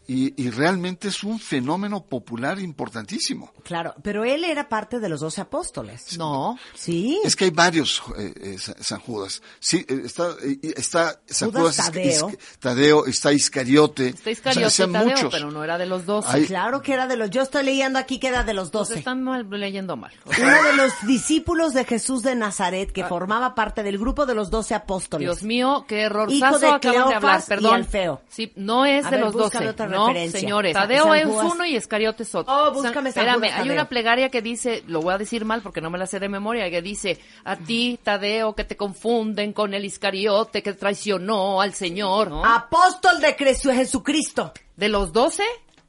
y, 0.07 0.41
y 0.41 0.49
realmente 0.49 1.09
es 1.09 1.23
un 1.23 1.37
fenómeno 1.39 2.03
popular 2.05 2.59
importantísimo. 2.59 3.51
Claro, 3.63 3.93
pero 4.01 4.23
él 4.23 4.43
era 4.45 4.69
parte 4.69 4.99
de 4.99 5.09
los 5.09 5.19
doce 5.19 5.41
apóstoles. 5.41 6.17
No. 6.17 6.57
¿Sí? 6.73 7.19
Es 7.25 7.35
que 7.35 7.45
hay 7.45 7.49
varios 7.51 8.01
eh, 8.17 8.33
eh, 8.41 8.57
Sa- 8.57 8.75
San 8.81 8.99
Judas. 9.01 9.41
Sí, 9.59 9.85
eh, 9.87 10.01
está, 10.05 10.35
está 10.63 11.19
San 11.25 11.51
Judas 11.51 11.75
Judas, 11.75 11.79
Is- 11.79 11.85
Tadeo. 11.85 12.29
Is- 12.29 12.37
Tadeo, 12.59 13.05
está 13.05 13.33
Iscariote. 13.33 14.07
Está 14.09 14.29
O 14.29 14.33
Iscariote 14.33 14.69
sea, 14.69 14.85
sean 14.85 14.93
Tadeo, 14.93 15.09
muchos. 15.15 15.33
pero 15.33 15.51
no 15.51 15.63
era 15.63 15.77
de 15.77 15.85
los 15.85 16.05
doce. 16.05 16.29
Hay- 16.31 16.45
Claro 16.47 16.81
que 16.81 16.93
era 16.93 17.07
de 17.07 17.17
los... 17.17 17.29
Yo 17.29 17.41
estoy 17.41 17.63
leyendo 17.65 17.99
aquí 17.99 18.19
que 18.19 18.27
era 18.27 18.43
de 18.43 18.53
los 18.53 18.71
Pues 18.71 18.87
doce. 18.89 18.99
están 18.99 19.23
mal- 19.23 19.47
leyendo 19.49 19.97
mal. 19.97 20.13
O 20.25 20.33
sea, 20.33 20.45
Uno 20.59 20.63
de 20.69 20.75
los 20.77 20.93
discípulos 21.05 21.73
de 21.73 21.83
Jesús 21.85 22.23
de 22.23 22.35
Nazaret 22.35 22.91
que 22.91 23.03
formaba 23.03 23.55
parte 23.55 23.83
del 23.83 23.97
grupo 23.97 24.25
de 24.25 24.35
los 24.35 24.49
doce 24.49 24.73
apóstoles. 24.75 25.25
Dios 25.25 25.43
mío, 25.43 25.85
qué 25.87 26.01
error. 26.01 26.31
Hijo 26.31 26.59
de 26.59 26.79
Cleofas 26.79 27.15
hablar, 27.15 27.41
y 27.41 27.49
perdón. 27.49 27.75
Alfeo. 27.75 28.21
Sí, 28.29 28.53
no 28.55 28.85
es 28.85 29.05
A 29.05 29.09
de 29.11 29.17
ver, 29.17 29.25
los 29.25 29.33
doce. 29.33 29.57
No, 29.97 30.07
referencia. 30.07 30.39
señores. 30.39 30.73
Tadeo 30.73 31.13
es 31.13 31.25
uno 31.25 31.65
y 31.65 31.75
Escariote 31.75 32.23
es 32.23 32.33
otro. 32.35 32.53
Oh, 32.53 32.71
búscame 32.71 33.11
San 33.11 33.27
Espérame, 33.27 33.53
hay 33.53 33.69
una 33.69 33.89
plegaria 33.89 34.29
que 34.29 34.41
dice, 34.41 34.83
lo 34.87 35.01
voy 35.01 35.13
a 35.13 35.17
decir 35.17 35.45
mal 35.45 35.61
porque 35.61 35.81
no 35.81 35.89
me 35.89 35.97
la 35.97 36.05
sé 36.07 36.19
de 36.19 36.29
memoria, 36.29 36.69
que 36.69 36.81
dice, 36.81 37.19
a 37.43 37.55
ti, 37.57 37.99
Tadeo, 38.03 38.55
que 38.55 38.63
te 38.63 38.77
confunden 38.77 39.53
con 39.53 39.73
el 39.73 39.85
Iscariote 39.85 40.63
que 40.63 40.73
traicionó 40.73 41.61
al 41.61 41.73
Señor. 41.73 42.29
¿no? 42.29 42.45
Apóstol 42.45 43.19
de 43.21 43.33
Jesucristo. 43.33 44.53
¿De 44.75 44.89
los 44.89 45.11
doce? 45.13 45.43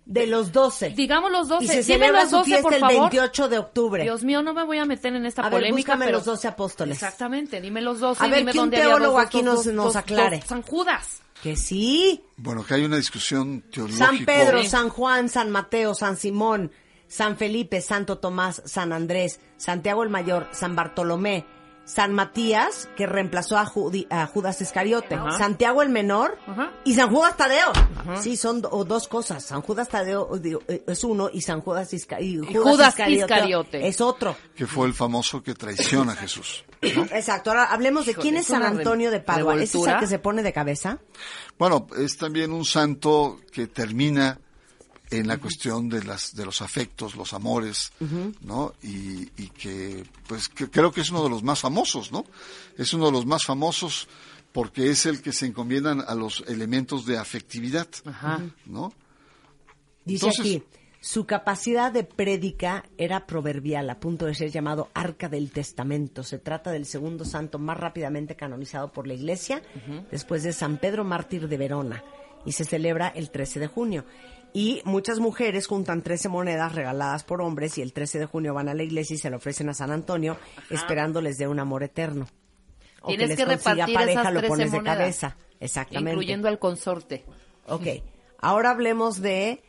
De 0.04 0.26
los 0.26 0.52
doce. 0.52 0.88
Digamos 0.90 1.30
los 1.30 1.48
doce. 1.48 1.64
Y 1.64 1.68
se 1.68 1.72
Dime 1.74 1.84
celebra 1.84 2.20
los 2.22 2.30
su 2.30 2.36
doce, 2.38 2.50
fiesta 2.50 2.74
el 2.76 2.80
favor. 2.80 2.96
28 3.10 3.48
de 3.50 3.58
octubre. 3.58 4.02
Dios 4.04 4.24
mío, 4.24 4.42
no 4.42 4.54
me 4.54 4.64
voy 4.64 4.78
a 4.78 4.86
meter 4.86 5.14
en 5.14 5.26
esta 5.26 5.42
A 5.42 5.50
ver, 5.50 5.60
polémica, 5.60 5.92
búscame 5.92 6.06
pero... 6.06 6.16
los 6.18 6.24
12 6.24 6.48
apóstoles. 6.48 6.94
Exactamente, 6.94 7.60
dime 7.60 7.82
los 7.82 8.00
doce 8.00 8.24
A 8.24 8.26
y 8.26 8.30
ver, 8.30 8.38
dime 8.38 8.52
que 8.52 8.58
un 8.58 8.64
dónde 8.64 8.76
había 8.78 8.88
teólogo 8.88 9.18
dos, 9.18 9.26
aquí 9.26 9.42
dos, 9.42 9.54
nos- 9.56 9.64
dos, 9.66 9.74
nos 9.74 9.96
aclare. 9.96 10.40
San 10.40 10.62
Judas. 10.62 11.20
Que 11.42 11.56
sí. 11.56 12.22
Bueno, 12.36 12.64
que 12.64 12.74
hay 12.74 12.84
una 12.84 12.96
discusión 12.96 13.62
teológica. 13.70 14.06
San 14.06 14.24
Pedro. 14.24 14.64
San 14.64 14.88
Juan, 14.88 15.28
San 15.28 15.50
Mateo, 15.50 15.94
San 15.94 16.16
Simón, 16.16 16.72
San 17.06 17.36
Felipe, 17.36 17.80
Santo 17.80 18.18
Tomás, 18.18 18.62
San 18.64 18.92
Andrés, 18.92 19.40
Santiago 19.56 20.02
el 20.02 20.08
Mayor, 20.08 20.48
San 20.52 20.76
Bartolomé, 20.76 21.46
San 21.88 22.12
Matías, 22.12 22.86
que 22.96 23.06
reemplazó 23.06 23.56
a, 23.56 23.64
Judi- 23.64 24.06
a 24.10 24.26
Judas 24.26 24.60
Iscariote, 24.60 25.14
Ajá. 25.14 25.38
Santiago 25.38 25.80
el 25.80 25.88
Menor 25.88 26.36
Ajá. 26.46 26.70
y 26.84 26.94
San 26.94 27.10
Judas 27.10 27.36
Tadeo. 27.38 27.72
Sí, 28.20 28.36
son 28.36 28.60
do- 28.60 28.84
dos 28.84 29.08
cosas. 29.08 29.42
San 29.42 29.62
Judas 29.62 29.88
Tadeo 29.88 30.36
digo, 30.38 30.60
eh, 30.68 30.84
es 30.86 31.02
uno 31.02 31.30
y 31.32 31.40
San 31.40 31.62
Judas, 31.62 31.90
Isca- 31.94 32.20
y 32.20 32.36
Judas 32.36 32.94
Iscariote. 33.08 33.88
es 33.88 34.00
otro. 34.02 34.36
Que 34.54 34.66
fue 34.66 34.86
el 34.86 34.92
famoso 34.92 35.42
que 35.42 35.54
traiciona 35.54 36.12
a 36.12 36.16
Jesús. 36.16 36.64
¿no? 36.94 37.04
Exacto. 37.04 37.50
Ahora 37.50 37.64
hablemos 37.72 38.04
de 38.04 38.12
Híjole, 38.12 38.22
quién 38.22 38.36
es 38.36 38.46
San 38.46 38.62
Antonio 38.62 39.10
de 39.10 39.20
Padua. 39.20 39.54
¿Ese 39.54 39.78
es 39.78 39.86
el 39.86 39.98
que 39.98 40.06
se 40.06 40.18
pone 40.18 40.42
de 40.42 40.52
cabeza? 40.52 40.98
Bueno, 41.58 41.86
es 41.98 42.18
también 42.18 42.52
un 42.52 42.64
santo 42.66 43.38
que 43.50 43.66
termina 43.66 44.38
en 45.10 45.26
la 45.26 45.38
cuestión 45.38 45.88
de 45.88 46.02
las 46.04 46.34
de 46.34 46.44
los 46.44 46.60
afectos, 46.62 47.16
los 47.16 47.32
amores, 47.32 47.92
¿no? 48.42 48.74
Y, 48.82 49.22
y 49.42 49.48
que 49.56 50.04
pues 50.26 50.48
que 50.48 50.68
creo 50.70 50.92
que 50.92 51.00
es 51.00 51.10
uno 51.10 51.24
de 51.24 51.30
los 51.30 51.42
más 51.42 51.60
famosos, 51.60 52.12
¿no? 52.12 52.24
Es 52.76 52.92
uno 52.92 53.06
de 53.06 53.12
los 53.12 53.26
más 53.26 53.44
famosos 53.44 54.08
porque 54.52 54.90
es 54.90 55.06
el 55.06 55.22
que 55.22 55.32
se 55.32 55.46
encomiendan 55.46 56.02
a 56.06 56.14
los 56.14 56.42
elementos 56.48 57.06
de 57.06 57.18
afectividad. 57.18 57.86
¿no? 58.66 58.92
Dice 60.04 60.26
Entonces- 60.26 60.40
aquí, 60.40 60.62
su 61.00 61.26
capacidad 61.26 61.92
de 61.92 62.02
prédica 62.02 62.84
era 62.96 63.26
proverbial, 63.26 63.88
a 63.88 64.00
punto 64.00 64.26
de 64.26 64.34
ser 64.34 64.50
llamado 64.50 64.88
Arca 64.94 65.28
del 65.28 65.50
Testamento. 65.52 66.24
Se 66.24 66.38
trata 66.38 66.70
del 66.72 66.86
segundo 66.86 67.24
santo 67.24 67.58
más 67.58 67.78
rápidamente 67.78 68.34
canonizado 68.36 68.90
por 68.90 69.06
la 69.06 69.14
Iglesia, 69.14 69.62
después 70.10 70.42
de 70.42 70.52
San 70.52 70.78
Pedro 70.78 71.04
Mártir 71.04 71.46
de 71.46 71.56
Verona, 71.56 72.02
y 72.44 72.52
se 72.52 72.64
celebra 72.64 73.08
el 73.08 73.30
13 73.30 73.60
de 73.60 73.66
junio. 73.68 74.04
Y 74.54 74.80
muchas 74.84 75.18
mujeres 75.20 75.66
juntan 75.66 76.02
13 76.02 76.28
monedas 76.28 76.74
regaladas 76.74 77.22
por 77.24 77.42
hombres 77.42 77.76
y 77.78 77.82
el 77.82 77.92
13 77.92 78.18
de 78.20 78.26
junio 78.26 78.54
van 78.54 78.68
a 78.68 78.74
la 78.74 78.82
iglesia 78.82 79.14
y 79.14 79.18
se 79.18 79.30
le 79.30 79.36
ofrecen 79.36 79.68
a 79.68 79.74
San 79.74 79.90
Antonio, 79.90 80.36
esperándoles 80.70 81.36
de 81.38 81.46
un 81.48 81.60
amor 81.60 81.82
eterno. 81.82 82.26
O 83.02 83.08
Tienes 83.08 83.28
les 83.28 83.36
que 83.38 83.44
repartir 83.44 83.94
pareja, 83.94 84.20
esas 84.22 84.32
lo 84.32 84.40
13 84.40 84.48
pones 84.48 84.72
de 84.72 84.76
monedas. 84.78 84.96
cabeza. 84.98 85.36
Exactamente. 85.60 86.10
Incluyendo 86.12 86.48
al 86.48 86.58
consorte. 86.58 87.24
Ok, 87.66 87.86
ahora 88.38 88.70
hablemos 88.70 89.20
de 89.20 89.62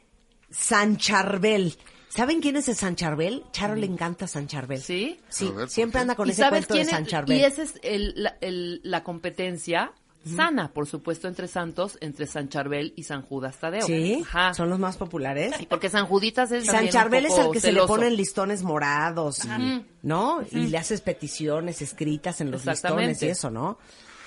San 0.49 0.97
Charbel. 0.97 1.75
¿Saben 2.07 2.41
quién 2.41 2.55
es 2.55 2.67
el 2.69 2.75
San 2.75 2.95
Charbel? 2.95 3.43
Charo 3.51 3.75
le 3.75 3.85
encanta 3.85 4.25
San 4.27 4.47
Charbel. 4.47 4.81
¿Sí? 4.81 5.19
Sí, 5.29 5.45
A 5.45 5.49
ver, 5.49 5.55
¿por 5.57 5.69
siempre 5.69 6.01
anda 6.01 6.15
con 6.15 6.27
¿Y 6.27 6.31
ese 6.31 6.49
cuento 6.49 6.73
de 6.73 6.85
San? 6.85 7.05
Charbel. 7.05 7.37
Y 7.37 7.43
esa 7.43 7.61
es 7.63 7.73
el- 7.83 8.13
la, 8.15 8.37
el- 8.41 8.81
la 8.83 9.03
competencia 9.03 9.91
sana, 10.25 10.71
por 10.73 10.85
supuesto, 10.87 11.27
entre 11.27 11.47
santos, 11.47 11.97
entre 12.01 12.27
San 12.27 12.49
Charbel 12.49 12.93
y 12.95 13.03
San 13.03 13.21
Judas 13.21 13.57
Tadeo. 13.59 13.85
Sí, 13.85 14.23
Ajá. 14.27 14.53
son 14.53 14.69
los 14.69 14.77
más 14.79 14.97
populares. 14.97 15.53
Porque 15.69 15.89
San 15.89 16.05
Juditas 16.05 16.51
es 16.51 16.65
San 16.65 16.85
un 16.85 16.89
Charbel 16.89 17.25
es 17.25 17.33
al 17.39 17.51
que 17.51 17.59
se 17.59 17.67
le 17.67 17.73
celoso. 17.79 17.87
ponen 17.95 18.15
listones 18.15 18.63
morados, 18.63 19.45
y- 19.45 19.85
¿no? 20.03 20.41
Y 20.51 20.67
le 20.67 20.77
haces 20.77 21.01
peticiones 21.01 21.81
escritas 21.81 22.41
en 22.41 22.51
los 22.51 22.65
listones 22.65 23.21
y 23.23 23.27
eso, 23.27 23.49
¿no? 23.49 23.77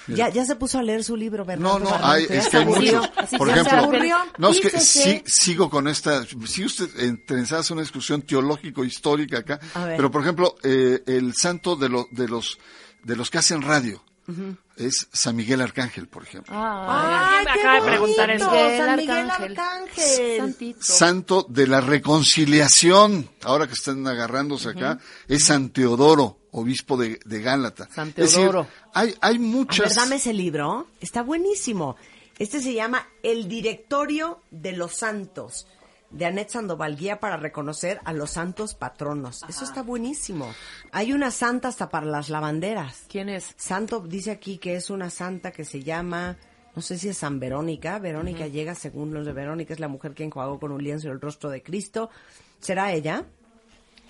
Ya, 0.08 0.28
ya 0.30 0.44
se 0.44 0.56
puso 0.56 0.80
a 0.80 0.82
leer 0.82 1.04
su 1.04 1.14
libro, 1.16 1.44
Bernardo. 1.44 1.78
No, 1.78 1.90
no, 1.90 2.04
hay, 2.04 2.26
es 2.28 2.49
que 2.49 2.56
hay 2.56 2.62
aburrió. 2.64 2.99
mucho. 3.02 3.12
Así 3.16 3.37
Por 3.38 3.49
ejemplo, 3.50 3.88
no, 4.37 4.49
es 4.49 4.61
que 4.61 4.70
sí, 4.80 5.22
sigo 5.26 5.70
con 5.70 5.87
esta, 5.87 6.25
sigue 6.44 6.66
usted 6.66 6.88
interesada 7.04 7.62
en 7.68 7.72
una 7.75 7.82
discusión 7.82 8.22
teológico-histórica 8.22 9.38
acá, 9.38 9.61
pero 9.96 10.11
por 10.11 10.22
ejemplo, 10.22 10.56
eh, 10.64 11.04
el 11.06 11.34
santo 11.34 11.76
de, 11.76 11.88
lo- 11.88 12.08
de 12.11 12.26
los 12.26 12.58
de 13.04 13.14
los 13.14 13.30
que 13.30 13.38
hacen 13.38 13.62
radio 13.62 14.02
es 14.76 15.08
San 15.12 15.36
Miguel 15.36 15.60
Arcángel, 15.60 16.08
por 16.08 16.22
ejemplo. 16.22 16.54
Ah, 16.56 17.38
Ay, 17.38 17.44
me 17.46 17.52
qué 17.52 17.60
acaba 17.60 17.74
de 17.80 17.86
preguntar 17.90 18.26
Miguel 18.28 18.40
San 18.78 18.96
Miguel 18.96 19.30
Arcángel. 19.30 19.58
Arcángel. 19.58 20.36
Santito. 20.38 20.78
Santo 20.82 21.46
de 21.48 21.66
la 21.66 21.80
reconciliación, 21.80 23.28
ahora 23.42 23.66
que 23.66 23.74
están 23.74 24.06
agarrándose 24.06 24.70
acá, 24.70 24.98
es 25.28 25.44
San 25.44 25.70
Teodoro, 25.70 26.38
obispo 26.52 26.96
de, 26.96 27.20
de 27.24 27.40
Gálata. 27.40 27.88
San 27.94 28.08
Es 28.08 28.16
decir, 28.16 28.40
Teodoro. 28.40 28.66
hay, 28.94 29.14
hay 29.20 29.36
A 29.36 29.40
muchas... 29.40 29.88
ver, 29.90 29.96
dame 29.96 30.16
ese 30.16 30.32
libro. 30.32 30.88
Está 31.00 31.22
buenísimo. 31.22 31.96
Este 32.38 32.60
se 32.60 32.72
llama 32.74 33.06
El 33.22 33.46
Directorio 33.48 34.40
de 34.50 34.72
los 34.72 34.94
Santos, 34.96 35.66
de 36.12 36.26
Anet 36.26 36.50
Sandoval, 36.50 36.97
guía 36.97 37.21
para 37.21 37.37
reconocer 37.37 38.00
a 38.04 38.12
los 38.12 38.31
santos 38.31 38.75
patronos. 38.75 39.42
Eso 39.49 39.64
está 39.64 39.83
buenísimo. 39.83 40.52
Hay 40.92 41.12
una 41.12 41.31
santa 41.31 41.69
hasta 41.69 41.88
para 41.88 42.07
las 42.07 42.28
lavanderas. 42.28 43.07
¿Quién 43.09 43.28
es? 43.28 43.54
Santo 43.57 44.00
dice 44.00 44.31
aquí 44.31 44.59
que 44.59 44.76
es 44.76 44.90
una 44.90 45.11
santa 45.11 45.50
que 45.50 45.64
se 45.64 45.83
llama, 45.83 46.37
no 46.76 46.83
sé 46.83 46.99
si 46.99 47.09
es 47.09 47.19
San 47.19 47.40
Verónica. 47.40 47.99
Verónica 47.99 48.47
llega, 48.47 48.75
según 48.75 49.12
los 49.14 49.26
de 49.26 49.33
Verónica, 49.33 49.73
es 49.73 49.81
la 49.81 49.88
mujer 49.88 50.14
que 50.14 50.25
enjuagó 50.25 50.61
con 50.61 50.73
un 50.73 50.83
lienzo 50.83 51.11
el 51.11 51.21
rostro 51.21 51.50
de 51.50 51.62
Cristo. 51.62 52.11
¿Será 52.61 52.92
ella? 52.92 53.25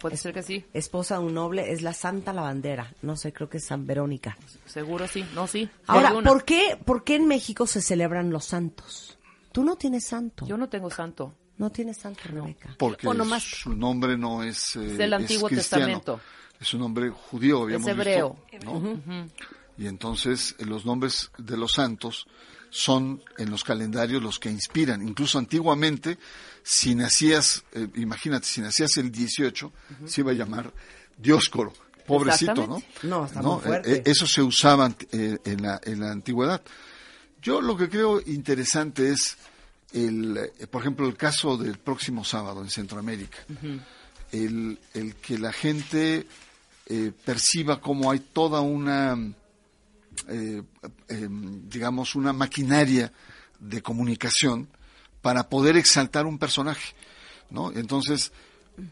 Puede 0.01 0.17
ser 0.17 0.35
que 0.35 0.43
sí. 0.43 0.65
Esposa 0.73 1.19
de 1.19 1.25
un 1.25 1.35
noble, 1.35 1.73
es 1.73 1.81
la 1.81 1.93
Santa 1.93 2.33
Lavandera. 2.33 2.93
No 3.03 3.15
sé, 3.15 3.33
creo 3.33 3.49
que 3.49 3.59
es 3.59 3.65
San 3.65 3.87
Verónica. 3.87 4.37
Seguro 4.67 5.07
sí. 5.07 5.25
No, 5.33 5.47
sí. 5.47 5.71
Ahora. 5.87 6.13
¿por 6.25 6.45
qué, 6.45 6.77
¿por 6.85 7.05
qué 7.05 7.15
en 7.15 7.29
México 7.29 7.69
se 7.69 7.81
celebran 7.81 8.31
los 8.31 8.47
santos? 8.47 9.17
Tú 9.53 9.63
no 9.63 9.77
tienes 9.77 10.05
santo. 10.05 10.45
Yo 10.47 10.57
no 10.57 10.69
tengo 10.69 10.91
santo. 10.91 11.35
No 11.62 11.71
tienes 11.71 11.97
santo, 11.97 12.23
Rebeca. 12.25 12.75
Porque 12.76 13.07
O 13.07 13.14
nomás- 13.14 13.45
su 13.62 13.73
nombre 13.76 14.19
no 14.19 14.42
es, 14.42 14.75
eh, 14.75 14.81
del 14.81 15.12
Antiguo. 15.14 15.49
Testamento. 15.49 16.21
Es 16.61 16.75
un 16.75 16.81
nombre 16.81 17.09
judío, 17.11 17.62
habíamos 17.62 17.87
Es 17.87 17.95
hebreo. 17.95 18.37
visto, 18.50 18.66
¿no? 18.81 19.28
Y 19.78 19.87
entonces 19.87 20.57
eh, 20.59 20.64
los 20.64 20.85
nombres 20.85 21.31
de 21.38 21.57
los 21.57 21.71
santos 21.73 22.26
son 22.69 23.23
en 23.38 23.49
los 23.49 23.62
calendarios 23.62 24.21
los 24.21 24.40
que 24.40 24.50
inspiran. 24.50 25.07
Incluso 25.07 25.38
antiguamente, 25.38 26.19
si 26.64 26.97
nacías, 26.97 27.62
eh, 27.75 27.87
imagínate, 27.95 28.45
si 28.47 28.61
nacías 28.61 28.97
el 28.97 29.12
18, 29.12 29.73
se 30.04 30.21
iba 30.23 30.33
a 30.33 30.35
llamar 30.35 30.73
Dioscoro. 31.16 31.73
Pobrecito, 32.09 32.66
¿no? 32.66 32.83
No, 33.04 33.26
está 33.26 33.40
muy 33.40 33.59
Eh, 33.59 33.62
fuerte. 33.62 33.92
eh, 33.99 34.02
eso 34.07 34.26
se 34.26 34.42
usaba 34.42 34.92
eh, 35.12 35.38
en, 35.45 35.62
la, 35.62 35.81
en 35.85 36.00
la 36.00 36.11
antigüedad. 36.11 36.61
Yo 37.40 37.61
lo 37.61 37.76
que 37.76 37.88
creo 37.88 38.21
interesante 38.26 39.11
es, 39.12 39.37
el, 39.93 40.37
eh, 40.59 40.67
por 40.67 40.83
ejemplo, 40.83 41.07
el 41.07 41.17
caso 41.17 41.57
del 41.57 41.79
próximo 41.79 42.25
sábado 42.25 42.63
en 42.63 42.71
Centroamérica. 42.71 43.39
el, 44.33 44.79
el 44.95 45.15
que 45.17 45.39
la 45.39 45.53
gente 45.53 46.27
eh, 46.87 47.13
perciba 47.25 47.81
cómo 47.81 48.11
hay 48.11 48.19
toda 48.19 48.61
una, 48.61 49.17
eh, 50.29 50.63
eh, 51.09 51.29
digamos, 51.29 52.15
una 52.15 52.33
maquinaria 52.33 53.13
de 53.61 53.83
comunicación 53.83 54.69
para 55.21 55.49
poder 55.49 55.77
exaltar 55.77 56.27
un 56.27 56.39
personaje, 56.39 56.95
¿no? 57.51 57.71
Entonces, 57.73 58.33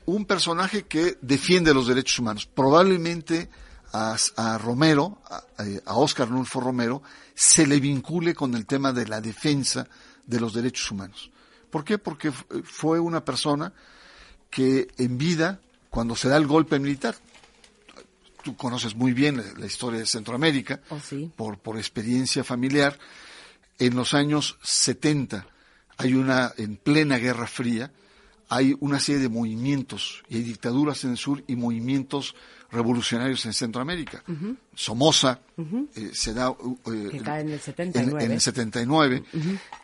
un 0.06 0.24
personaje 0.24 0.84
que 0.84 1.18
defiende 1.20 1.74
los 1.74 1.88
derechos 1.88 2.18
humanos. 2.20 2.46
Probablemente 2.46 3.48
a, 3.92 4.16
a 4.36 4.58
Romero, 4.58 5.18
a, 5.28 5.42
a 5.86 5.94
Oscar 5.96 6.30
Nulfo 6.30 6.60
Romero, 6.60 7.02
se 7.34 7.66
le 7.66 7.80
vincule 7.80 8.34
con 8.34 8.54
el 8.54 8.66
tema 8.66 8.92
de 8.92 9.06
la 9.08 9.20
defensa 9.20 9.88
de 10.30 10.40
los 10.40 10.54
derechos 10.54 10.90
humanos. 10.90 11.30
¿Por 11.70 11.84
qué? 11.84 11.98
Porque 11.98 12.28
f- 12.28 12.44
fue 12.64 12.98
una 13.00 13.24
persona 13.24 13.72
que 14.48 14.88
en 14.96 15.18
vida, 15.18 15.60
cuando 15.90 16.16
se 16.16 16.28
da 16.28 16.36
el 16.36 16.46
golpe 16.46 16.78
militar, 16.78 17.14
tú 18.42 18.56
conoces 18.56 18.94
muy 18.94 19.12
bien 19.12 19.36
la, 19.36 19.44
la 19.58 19.66
historia 19.66 19.98
de 20.00 20.06
Centroamérica, 20.06 20.80
Oh, 20.88 20.98
sí. 21.00 21.30
por, 21.36 21.58
por 21.58 21.76
experiencia 21.76 22.42
familiar, 22.44 22.98
en 23.78 23.94
los 23.96 24.14
años 24.14 24.56
70 24.62 25.46
hay 25.98 26.14
una, 26.14 26.52
en 26.56 26.76
plena 26.76 27.18
Guerra 27.18 27.46
Fría, 27.46 27.90
hay 28.50 28.76
una 28.80 28.98
serie 28.98 29.22
de 29.22 29.28
movimientos, 29.28 30.22
y 30.28 30.36
hay 30.36 30.42
dictaduras 30.42 31.04
en 31.04 31.12
el 31.12 31.16
sur 31.16 31.42
y 31.46 31.54
movimientos 31.54 32.34
revolucionarios 32.72 33.46
en 33.46 33.52
Centroamérica. 33.52 34.24
Somoza 34.74 35.40
eh, 35.94 36.10
se 36.12 36.34
da 36.34 36.50
eh, 36.50 37.08
Que 37.12 37.20
cae 37.20 37.42
en 37.42 37.50
el 37.50 37.60
79. 37.60 38.24
en 38.24 38.32
el 38.32 38.40
79, 38.40 39.24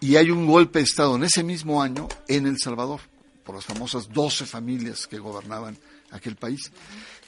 y 0.00 0.16
hay 0.16 0.30
un 0.30 0.46
golpe 0.46 0.80
de 0.80 0.84
Estado 0.84 1.14
en 1.14 1.22
ese 1.22 1.44
mismo 1.44 1.80
año 1.80 2.08
en 2.26 2.46
El 2.46 2.58
Salvador, 2.58 3.00
por 3.44 3.54
las 3.54 3.64
famosas 3.64 4.08
12 4.12 4.46
familias 4.46 5.06
que 5.06 5.18
gobernaban 5.18 5.78
aquel 6.10 6.34
país. 6.34 6.72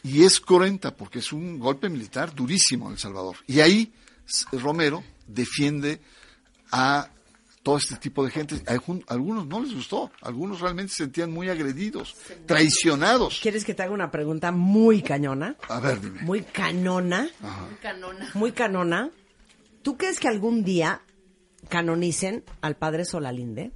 Y 0.02 0.24
es 0.24 0.40
cruenta 0.40 0.96
porque 0.96 1.20
es 1.20 1.32
un 1.32 1.60
golpe 1.60 1.88
militar 1.88 2.34
durísimo 2.34 2.86
en 2.86 2.92
El 2.94 2.98
Salvador. 2.98 3.36
Y 3.46 3.60
ahí 3.60 3.92
Romero 4.52 5.04
defiende 5.28 6.00
a 6.72 7.08
todo 7.68 7.76
este 7.76 7.96
tipo 7.96 8.24
de 8.24 8.30
gente. 8.30 8.62
Algunos 8.66 9.46
no 9.46 9.60
les 9.60 9.74
gustó, 9.74 10.10
algunos 10.22 10.60
realmente 10.60 10.90
se 10.90 11.04
sentían 11.04 11.30
muy 11.30 11.50
agredidos, 11.50 12.16
traicionados. 12.46 13.40
¿Quieres 13.42 13.66
que 13.66 13.74
te 13.74 13.82
haga 13.82 13.92
una 13.92 14.10
pregunta 14.10 14.52
muy 14.52 15.02
cañona? 15.02 15.54
A 15.68 15.78
ver, 15.78 16.00
dime. 16.00 16.22
Muy 16.22 16.40
canona. 16.44 17.28
Canona. 17.82 18.30
Muy 18.32 18.52
canona. 18.52 19.10
¿Tú 19.82 19.98
crees 19.98 20.18
que 20.18 20.28
algún 20.28 20.64
día 20.64 21.02
canonicen 21.68 22.42
al 22.62 22.76
padre 22.76 23.04
Solalinde? 23.04 23.70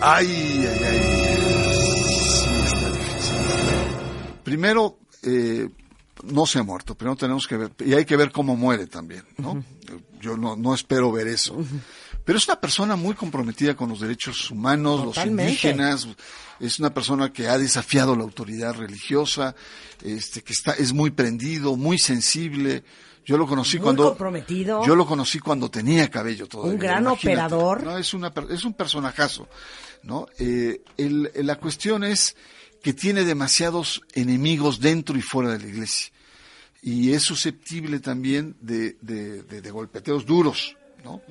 Ay, 0.00 0.26
ay, 0.66 0.84
ay. 0.84 1.00
Sí, 2.10 2.48
está 2.64 2.90
difícil. 2.90 3.36
Primero, 4.42 4.98
eh, 5.22 5.68
no 6.26 6.46
se 6.46 6.58
ha 6.58 6.62
muerto, 6.62 6.94
primero 6.94 7.16
tenemos 7.16 7.46
que 7.46 7.56
ver, 7.56 7.72
y 7.84 7.94
hay 7.94 8.04
que 8.04 8.16
ver 8.16 8.32
cómo 8.32 8.56
muere 8.56 8.86
también, 8.86 9.24
¿no? 9.38 9.62
Yo 10.20 10.36
no, 10.36 10.56
no 10.56 10.74
espero 10.74 11.12
ver 11.12 11.28
eso. 11.28 11.56
Pero 12.24 12.38
es 12.38 12.48
una 12.48 12.58
persona 12.60 12.96
muy 12.96 13.14
comprometida 13.14 13.76
con 13.76 13.90
los 13.90 14.00
derechos 14.00 14.50
humanos, 14.50 15.04
Totalmente. 15.04 15.42
los 15.42 15.50
indígenas, 15.50 16.08
es 16.60 16.78
una 16.78 16.94
persona 16.94 17.32
que 17.32 17.48
ha 17.48 17.58
desafiado 17.58 18.16
la 18.16 18.22
autoridad 18.22 18.74
religiosa, 18.74 19.54
este, 20.02 20.42
que 20.42 20.52
está, 20.54 20.72
es 20.72 20.92
muy 20.94 21.10
prendido, 21.10 21.76
muy 21.76 21.98
sensible. 21.98 22.82
Yo 23.26 23.36
lo 23.38 23.46
conocí 23.46 23.76
Muy 23.78 23.84
cuando 23.84 24.08
comprometido. 24.08 24.84
Yo 24.86 24.96
lo 24.96 25.06
conocí 25.06 25.38
cuando 25.38 25.70
tenía 25.70 26.10
cabello 26.10 26.46
todavía. 26.46 26.72
Un 26.74 26.78
gran 26.78 27.02
imagínate. 27.02 27.28
operador. 27.54 27.82
No, 27.84 27.98
es 27.98 28.14
una 28.14 28.32
es 28.50 28.64
un 28.64 28.72
personajazo, 28.74 29.48
¿no? 30.02 30.26
Eh, 30.38 30.82
el- 30.96 31.30
la 31.34 31.56
cuestión 31.56 32.04
es 32.04 32.36
que 32.82 32.92
tiene 32.94 33.24
demasiados 33.24 34.02
enemigos 34.14 34.78
dentro 34.80 35.16
y 35.18 35.22
fuera 35.22 35.50
de 35.52 35.58
la 35.58 35.66
iglesia 35.68 36.12
y 36.86 37.12
es 37.12 37.22
susceptible 37.22 37.98
también 37.98 38.54
de, 38.60 38.96
de- 39.00 39.42
de- 39.42 39.60
de 39.62 39.70
golpeteos 39.70 40.26
duros, 40.26 40.76
¿no? 41.02 41.22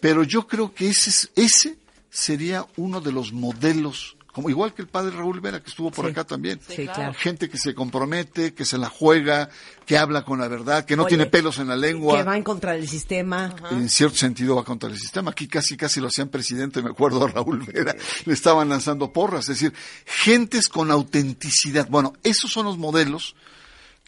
Pero 0.00 0.24
yo 0.24 0.46
creo 0.46 0.74
que 0.74 0.88
ese 0.88 1.10
es- 1.10 1.30
ese 1.36 1.78
sería 2.10 2.66
uno 2.76 3.00
de 3.00 3.12
los 3.12 3.32
modelos, 3.32 4.16
como 4.32 4.50
igual 4.50 4.74
que 4.74 4.82
el 4.82 4.88
padre 4.88 5.16
Raúl 5.16 5.40
Vera 5.40 5.62
que 5.62 5.70
estuvo 5.70 5.92
por 5.92 6.04
Sí. 6.06 6.10
acá 6.10 6.24
también. 6.24 6.58
Sí, 6.68 6.86
claro. 6.86 7.14
Gente 7.14 7.48
que 7.48 7.56
se 7.56 7.72
compromete, 7.72 8.52
que 8.52 8.64
se 8.64 8.78
la 8.78 8.88
juega, 8.88 9.48
que 9.86 9.96
habla 9.96 10.24
con 10.24 10.40
la 10.40 10.48
verdad, 10.48 10.84
que 10.84 10.96
no 10.96 11.04
Oye, 11.04 11.10
tiene 11.10 11.26
pelos 11.26 11.58
en 11.58 11.68
la 11.68 11.76
lengua 11.76 12.16
Que 12.18 12.24
va 12.24 12.36
en 12.36 12.42
contra 12.42 12.72
del 12.72 12.88
sistema. 12.88 13.54
en 13.70 13.88
cierto 13.88 14.16
sentido 14.16 14.56
va 14.56 14.64
contra 14.64 14.90
el 14.90 14.98
sistema. 14.98 15.30
Aquí 15.30 15.46
casi 15.46 15.76
casi 15.76 16.00
lo 16.00 16.08
hacían 16.08 16.28
presidente, 16.30 16.82
me 16.82 16.90
acuerdo 16.90 17.24
a 17.24 17.28
Raúl 17.32 17.60
Vera, 17.64 17.94
le 18.24 18.32
estaban 18.34 18.68
lanzando 18.68 19.12
porras, 19.12 19.48
es 19.48 19.60
decir, 19.60 19.72
gentes 20.04 20.68
con 20.68 20.90
autenticidad. 20.90 21.88
Bueno, 21.88 22.12
esos 22.24 22.50
son 22.50 22.66
los 22.66 22.76
modelos 22.76 23.36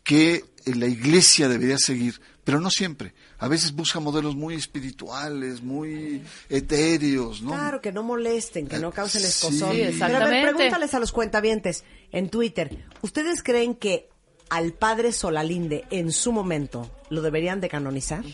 que 0.07 0.37
eh, 0.37 0.75
la 0.77 0.87
iglesia 0.87 1.49
debería 1.49 1.77
seguir, 1.79 2.21
pero 2.45 2.61
no 2.61 2.71
siempre. 2.71 3.13
A 3.39 3.49
veces 3.49 3.73
busca 3.73 3.99
modelos 3.99 4.37
muy 4.37 4.55
espirituales, 4.55 5.63
muy 5.63 6.23
etéreos, 6.49 7.43
¿no? 7.43 7.51
Claro, 7.51 7.81
que 7.83 7.91
no 7.91 8.05
molesten, 8.05 8.69
que 8.69 8.79
no 8.79 8.93
causen 8.93 9.21
Sí, 9.23 9.27
escozón. 9.27 9.53
Sí, 9.53 9.59
Pero 9.59 9.75
a 9.75 9.75
ver, 9.75 9.89
exactamente. 9.93 10.43
pregúntales 10.53 10.95
a 10.95 11.01
los 11.01 11.11
cuentavientes 11.11 11.83
en 12.13 12.31
Twitter. 12.31 12.87
¿Ustedes 13.03 13.43
creen 13.43 13.75
que 13.75 14.09
al 14.49 14.73
padre 14.75 15.11
Solalinde 15.11 15.85
en 15.91 16.13
su 16.13 16.31
momento 16.31 16.89
lo 17.11 17.21
deberían 17.21 17.61
de 17.61 17.69
canonizar? 17.69 18.25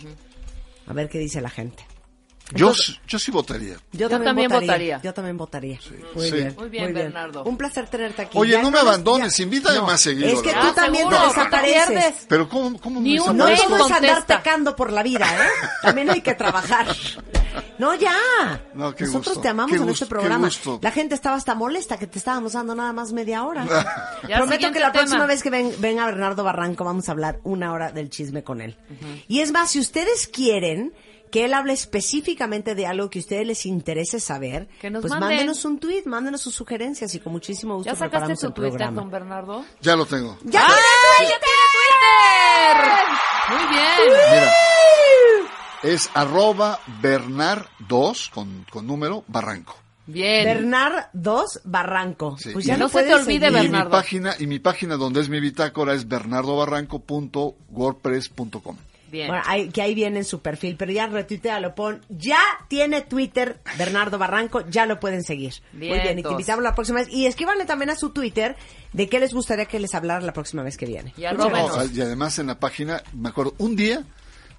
A 0.86 0.92
ver 0.92 1.08
qué 1.08 1.18
dice 1.18 1.40
la 1.40 1.48
gente. 1.50 1.86
Yo, 2.54 2.72
yo 3.08 3.18
sí 3.18 3.30
votaría. 3.30 3.74
Yo, 3.92 4.08
Yo 4.08 4.20
también 4.20 4.50
votaría. 4.50 5.00
Yo 5.02 5.12
también 5.14 5.36
votaría. 5.36 5.78
Muy 6.14 6.26
Sí. 6.28 6.32
bien. 6.34 6.54
Muy 6.58 6.68
bien, 6.68 6.92
Bernardo. 6.94 7.44
Un 7.44 7.56
placer 7.56 7.88
tenerte 7.88 8.22
aquí. 8.22 8.38
Oye, 8.38 8.52
Ya 8.52 8.62
no 8.62 8.70
me 8.70 8.78
abandones, 8.78 9.36
ya- 9.36 9.44
invítame 9.44 9.78
No, 9.78 9.86
más 9.86 10.00
seguido, 10.00 10.28
Es 10.28 10.40
que 10.42 10.50
tú 10.50 10.56
verdad. 10.56 10.74
también 10.74 11.08
te 11.08 11.14
desapareces. 11.18 12.26
Pero 12.28 12.48
¿cómo, 12.48 12.78
cómo 12.80 13.00
Ni 13.00 13.18
me 13.18 13.26
No 13.32 13.46
desaparezco? 13.46 13.76
todos 13.76 13.90
andar 13.92 14.26
pecando 14.26 14.76
por 14.76 14.92
la 14.92 15.02
vida, 15.02 15.26
¿eh? 15.26 15.48
También 15.82 16.10
hay 16.10 16.20
que 16.20 16.34
trabajar. 16.34 16.86
No, 17.78 17.94
ya. 17.94 18.14
No, 18.74 18.94
qué 18.94 19.04
Nosotros 19.04 19.34
gusto, 19.34 19.40
te 19.40 19.48
amamos 19.48 19.70
qué 19.72 19.76
en 19.76 19.82
gusto, 19.82 20.04
este 20.04 20.14
qué 20.14 20.20
programa. 20.20 20.46
gusto. 20.46 20.78
La 20.82 20.90
gente 20.90 21.14
estaba 21.14 21.36
hasta 21.36 21.54
molesta 21.54 21.98
que 21.98 22.06
te 22.06 22.18
estábamos 22.18 22.52
dando 22.52 22.74
nada 22.74 22.92
más 22.92 23.12
media 23.12 23.44
hora. 23.44 23.66
Ya, 24.28 24.36
Prometo 24.36 24.70
que 24.70 24.78
la 24.78 24.92
tema. 24.92 25.02
próxima 25.04 25.26
vez 25.26 25.42
que 25.42 25.50
ven- 25.50 25.74
venga 25.78 26.06
Bernardo 26.06 26.44
Barranco 26.44 26.84
vamos 26.84 27.08
a 27.08 27.12
hablar 27.12 27.40
una 27.42 27.72
hora 27.72 27.90
del 27.90 28.08
chisme 28.08 28.44
con 28.44 28.60
él. 28.60 28.76
Y 29.26 29.40
es 29.40 29.50
más, 29.52 29.72
si 29.72 29.80
ustedes 29.80 30.28
quieren 30.28 30.94
que 31.32 31.44
él 31.46 31.54
hable 31.54 31.72
específicamente 31.72 32.74
de 32.76 32.86
algo 32.86 33.08
que 33.10 33.18
a 33.18 33.22
ustedes 33.22 33.44
les 33.46 33.64
interese 33.66 34.20
saber, 34.20 34.68
Que 34.80 34.90
nos 34.90 35.00
pues 35.00 35.10
manden. 35.10 35.30
mándenos 35.30 35.64
un 35.64 35.78
tweet, 35.80 36.02
mándenos 36.04 36.40
sus 36.42 36.54
sugerencias 36.54 37.12
y 37.16 37.20
con 37.20 37.32
muchísimo 37.32 37.74
gusto 37.76 37.90
¿Ya 37.90 37.96
sacaste 37.98 38.34
tu 38.36 38.50
Twitter, 38.52 38.70
programa. 38.70 39.00
don 39.00 39.10
Bernardo? 39.10 39.64
Ya 39.80 39.96
lo 39.96 40.04
tengo. 40.06 40.38
¡Ya 40.44 40.60
¡Ah, 40.62 40.68
tiene 41.16 41.32
ya 41.32 41.38
tiene 41.40 41.64
Twitter! 41.74 42.76
Muy 43.50 43.64
bien. 43.74 43.96
Mira, 44.30 44.52
es 45.82 46.08
arroba 46.14 46.78
Bernard2 47.00 48.30
con, 48.30 48.64
con 48.70 48.86
número 48.86 49.24
Barranco. 49.26 49.76
Bien. 50.06 50.44
Bernard 50.44 51.06
2 51.14 51.60
Barranco. 51.64 52.36
Sí. 52.36 52.50
Pues 52.52 52.64
Y 52.66 52.68
ya 52.68 52.76
no 52.76 52.88
se 52.88 53.02
te 53.04 53.14
olvide, 53.14 53.46
Y 53.46 53.50
seguir. 53.50 53.52
mi 53.52 53.60
Bernardo. 53.68 53.90
página, 53.90 54.34
y 54.38 54.46
mi 54.46 54.58
página 54.58 54.96
donde 54.96 55.20
es 55.22 55.28
mi 55.28 55.40
bitácora 55.40 55.94
es 55.94 56.06
bernardobarranco.wordpress.com. 56.06 58.76
Bien. 59.12 59.28
Bueno, 59.28 59.42
ahí, 59.46 59.68
que 59.68 59.82
ahí 59.82 59.94
viene 59.94 60.20
en 60.20 60.24
su 60.24 60.40
perfil, 60.40 60.76
pero 60.78 60.90
ya 60.90 61.06
retuitea, 61.06 61.74
pon. 61.74 62.00
Ya 62.08 62.40
tiene 62.68 63.02
Twitter 63.02 63.60
Bernardo 63.76 64.16
Barranco, 64.16 64.66
ya 64.70 64.86
lo 64.86 64.98
pueden 64.98 65.22
seguir. 65.22 65.52
Muy 65.74 65.88
bien, 66.00 66.18
y 66.18 66.22
te 66.22 66.30
invitamos 66.30 66.64
la 66.64 66.74
próxima 66.74 67.00
vez. 67.00 67.08
Y 67.10 67.26
escríbanle 67.26 67.66
también 67.66 67.90
a 67.90 67.94
su 67.94 68.08
Twitter 68.08 68.56
de 68.94 69.10
qué 69.10 69.20
les 69.20 69.34
gustaría 69.34 69.66
que 69.66 69.78
les 69.78 69.94
hablara 69.94 70.22
la 70.22 70.32
próxima 70.32 70.62
vez 70.62 70.78
que 70.78 70.86
viene. 70.86 71.12
Y 71.18 71.24
No, 71.24 71.50
y 71.84 72.00
además 72.00 72.38
en 72.38 72.46
la 72.46 72.58
página, 72.58 73.02
me 73.12 73.28
acuerdo, 73.28 73.54
un 73.58 73.76
día 73.76 74.02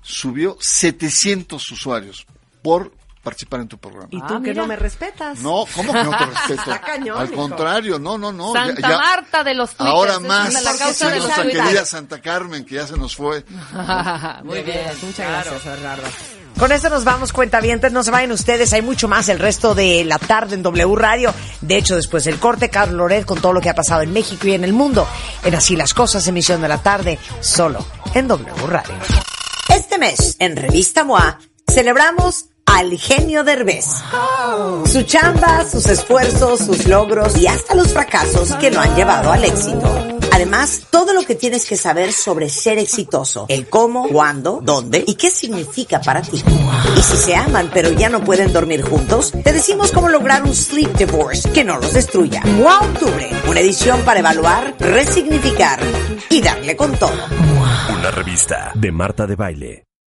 subió 0.04 0.56
700 0.60 1.72
usuarios 1.72 2.28
por 2.62 2.94
participar 3.24 3.62
en 3.62 3.68
tu 3.70 3.78
programa. 3.78 4.08
Y 4.12 4.20
Ah, 4.22 4.26
tú 4.28 4.34
que 4.36 4.50
mira. 4.50 4.62
no 4.62 4.68
me 4.68 4.76
respetas. 4.76 5.40
No, 5.40 5.66
¿cómo 5.76 5.94
que 5.94 6.04
no 6.04 6.10
te 6.18 6.26
respeto? 6.26 6.54
Está 6.62 6.82
cañón, 6.82 7.18
Al 7.20 7.28
hijo. 7.28 7.36
contrario, 7.36 7.98
no, 8.00 8.18
no, 8.18 8.32
no. 8.34 8.52
Santa 8.54 8.82
ya- 8.90 8.98
Marta 8.98 9.44
de 9.44 9.54
los 9.56 9.70
twitters. 9.72 9.90
Ahora 9.90 10.20
más, 10.20 10.62
la 10.62 10.76
causa 10.76 11.10
de 11.10 11.20
nuestra 11.20 11.44
querida 11.48 11.86
Santa 11.86 12.22
Carmen, 12.22 12.66
que 12.66 12.76
ya 12.76 12.86
se 12.86 12.98
nos 12.98 13.16
fue. 13.16 13.44
Muy 14.44 14.62
bien. 14.62 14.86
Muchas 15.02 15.26
claro. 15.28 15.52
gracias, 15.52 15.66
Bernardo. 15.66 16.04
Con 16.60 16.72
esto 16.72 16.88
nos 16.90 17.04
vamos, 17.04 17.34
cuentavientes. 17.34 17.92
No 17.92 18.04
se 18.04 18.12
vayan 18.12 18.32
ustedes. 18.32 18.72
Hay 18.74 18.84
mucho 18.84 19.08
más 19.08 19.28
el 19.30 19.40
resto 19.40 19.74
de 19.74 20.04
la 20.06 20.20
tarde 20.20 20.54
en 20.56 20.62
W 20.62 20.96
Radio. 20.96 21.34
De 21.62 21.78
hecho, 21.78 21.96
después 21.96 22.26
del 22.26 22.38
corte, 22.40 22.70
Carlos 22.70 22.96
Loret 22.98 23.26
con 23.26 23.42
todo 23.42 23.54
lo 23.54 23.62
que 23.62 23.70
ha 23.70 23.76
pasado 23.76 24.04
en 24.04 24.14
México 24.14 24.48
y 24.48 24.54
en 24.54 24.64
el 24.64 24.72
mundo. 24.74 25.08
En 25.44 25.56
Así 25.56 25.76
las 25.76 25.94
Cosas, 25.96 26.28
emisión 26.28 26.62
de 26.62 26.68
la 26.68 26.78
tarde, 26.84 27.18
solo 27.40 27.84
en 28.14 28.28
W 28.28 28.68
Radio. 28.68 28.94
Este 29.70 29.98
mes, 29.98 30.36
en 30.38 30.56
Revista 30.56 31.04
MOA, 31.04 31.40
celebramos 31.68 32.46
al 32.66 32.98
genio 32.98 33.44
Derbez. 33.44 33.86
Su 34.86 35.04
chamba, 35.04 35.66
sus 35.70 35.88
esfuerzos, 35.88 36.60
sus 36.60 36.88
logros 36.88 37.38
y 37.38 37.48
hasta 37.48 37.76
los 37.76 37.94
fracasos 37.94 38.54
que 38.56 38.72
lo 38.72 38.80
han 38.80 38.96
llevado 38.96 39.32
al 39.32 39.44
éxito. 39.44 39.90
Además, 40.32 40.88
todo 40.90 41.14
lo 41.14 41.22
que 41.22 41.36
tienes 41.36 41.66
que 41.66 41.78
saber 41.78 42.12
sobre 42.12 42.50
ser 42.50 42.80
exitoso, 42.80 43.46
el 43.50 43.70
cómo, 43.70 44.10
cuándo, 44.10 44.62
dónde 44.64 45.04
y 45.06 45.14
qué 45.14 45.30
significa 45.30 46.02
para 46.02 46.22
ti. 46.24 46.44
Y 46.98 47.02
si 47.02 47.18
se 47.18 47.36
aman 47.36 47.70
pero 47.72 47.92
ya 47.92 48.10
no 48.10 48.24
pueden 48.24 48.52
dormir 48.52 48.82
juntos, 48.82 49.32
te 49.44 49.54
decimos 49.54 49.92
cómo 49.92 50.10
lograr 50.10 50.44
un 50.44 50.56
sleep 50.56 50.92
divorce 50.98 51.52
que 51.52 51.64
no 51.64 51.78
los 51.78 51.94
destruya. 51.94 52.42
MOA 52.46 52.80
Octubre, 52.80 53.30
una 53.48 53.60
edición 53.60 54.02
para 54.02 54.22
evaluar, 54.22 54.76
resignificar 54.80 55.80
y 56.30 56.42
darle 56.42 56.76
con 56.76 56.94
todo. 56.98 57.14
Una 57.96 58.10
revista 58.12 58.72
de 58.74 58.92
Marta 58.92 59.28
de 59.28 59.36
Baile. 59.36 59.93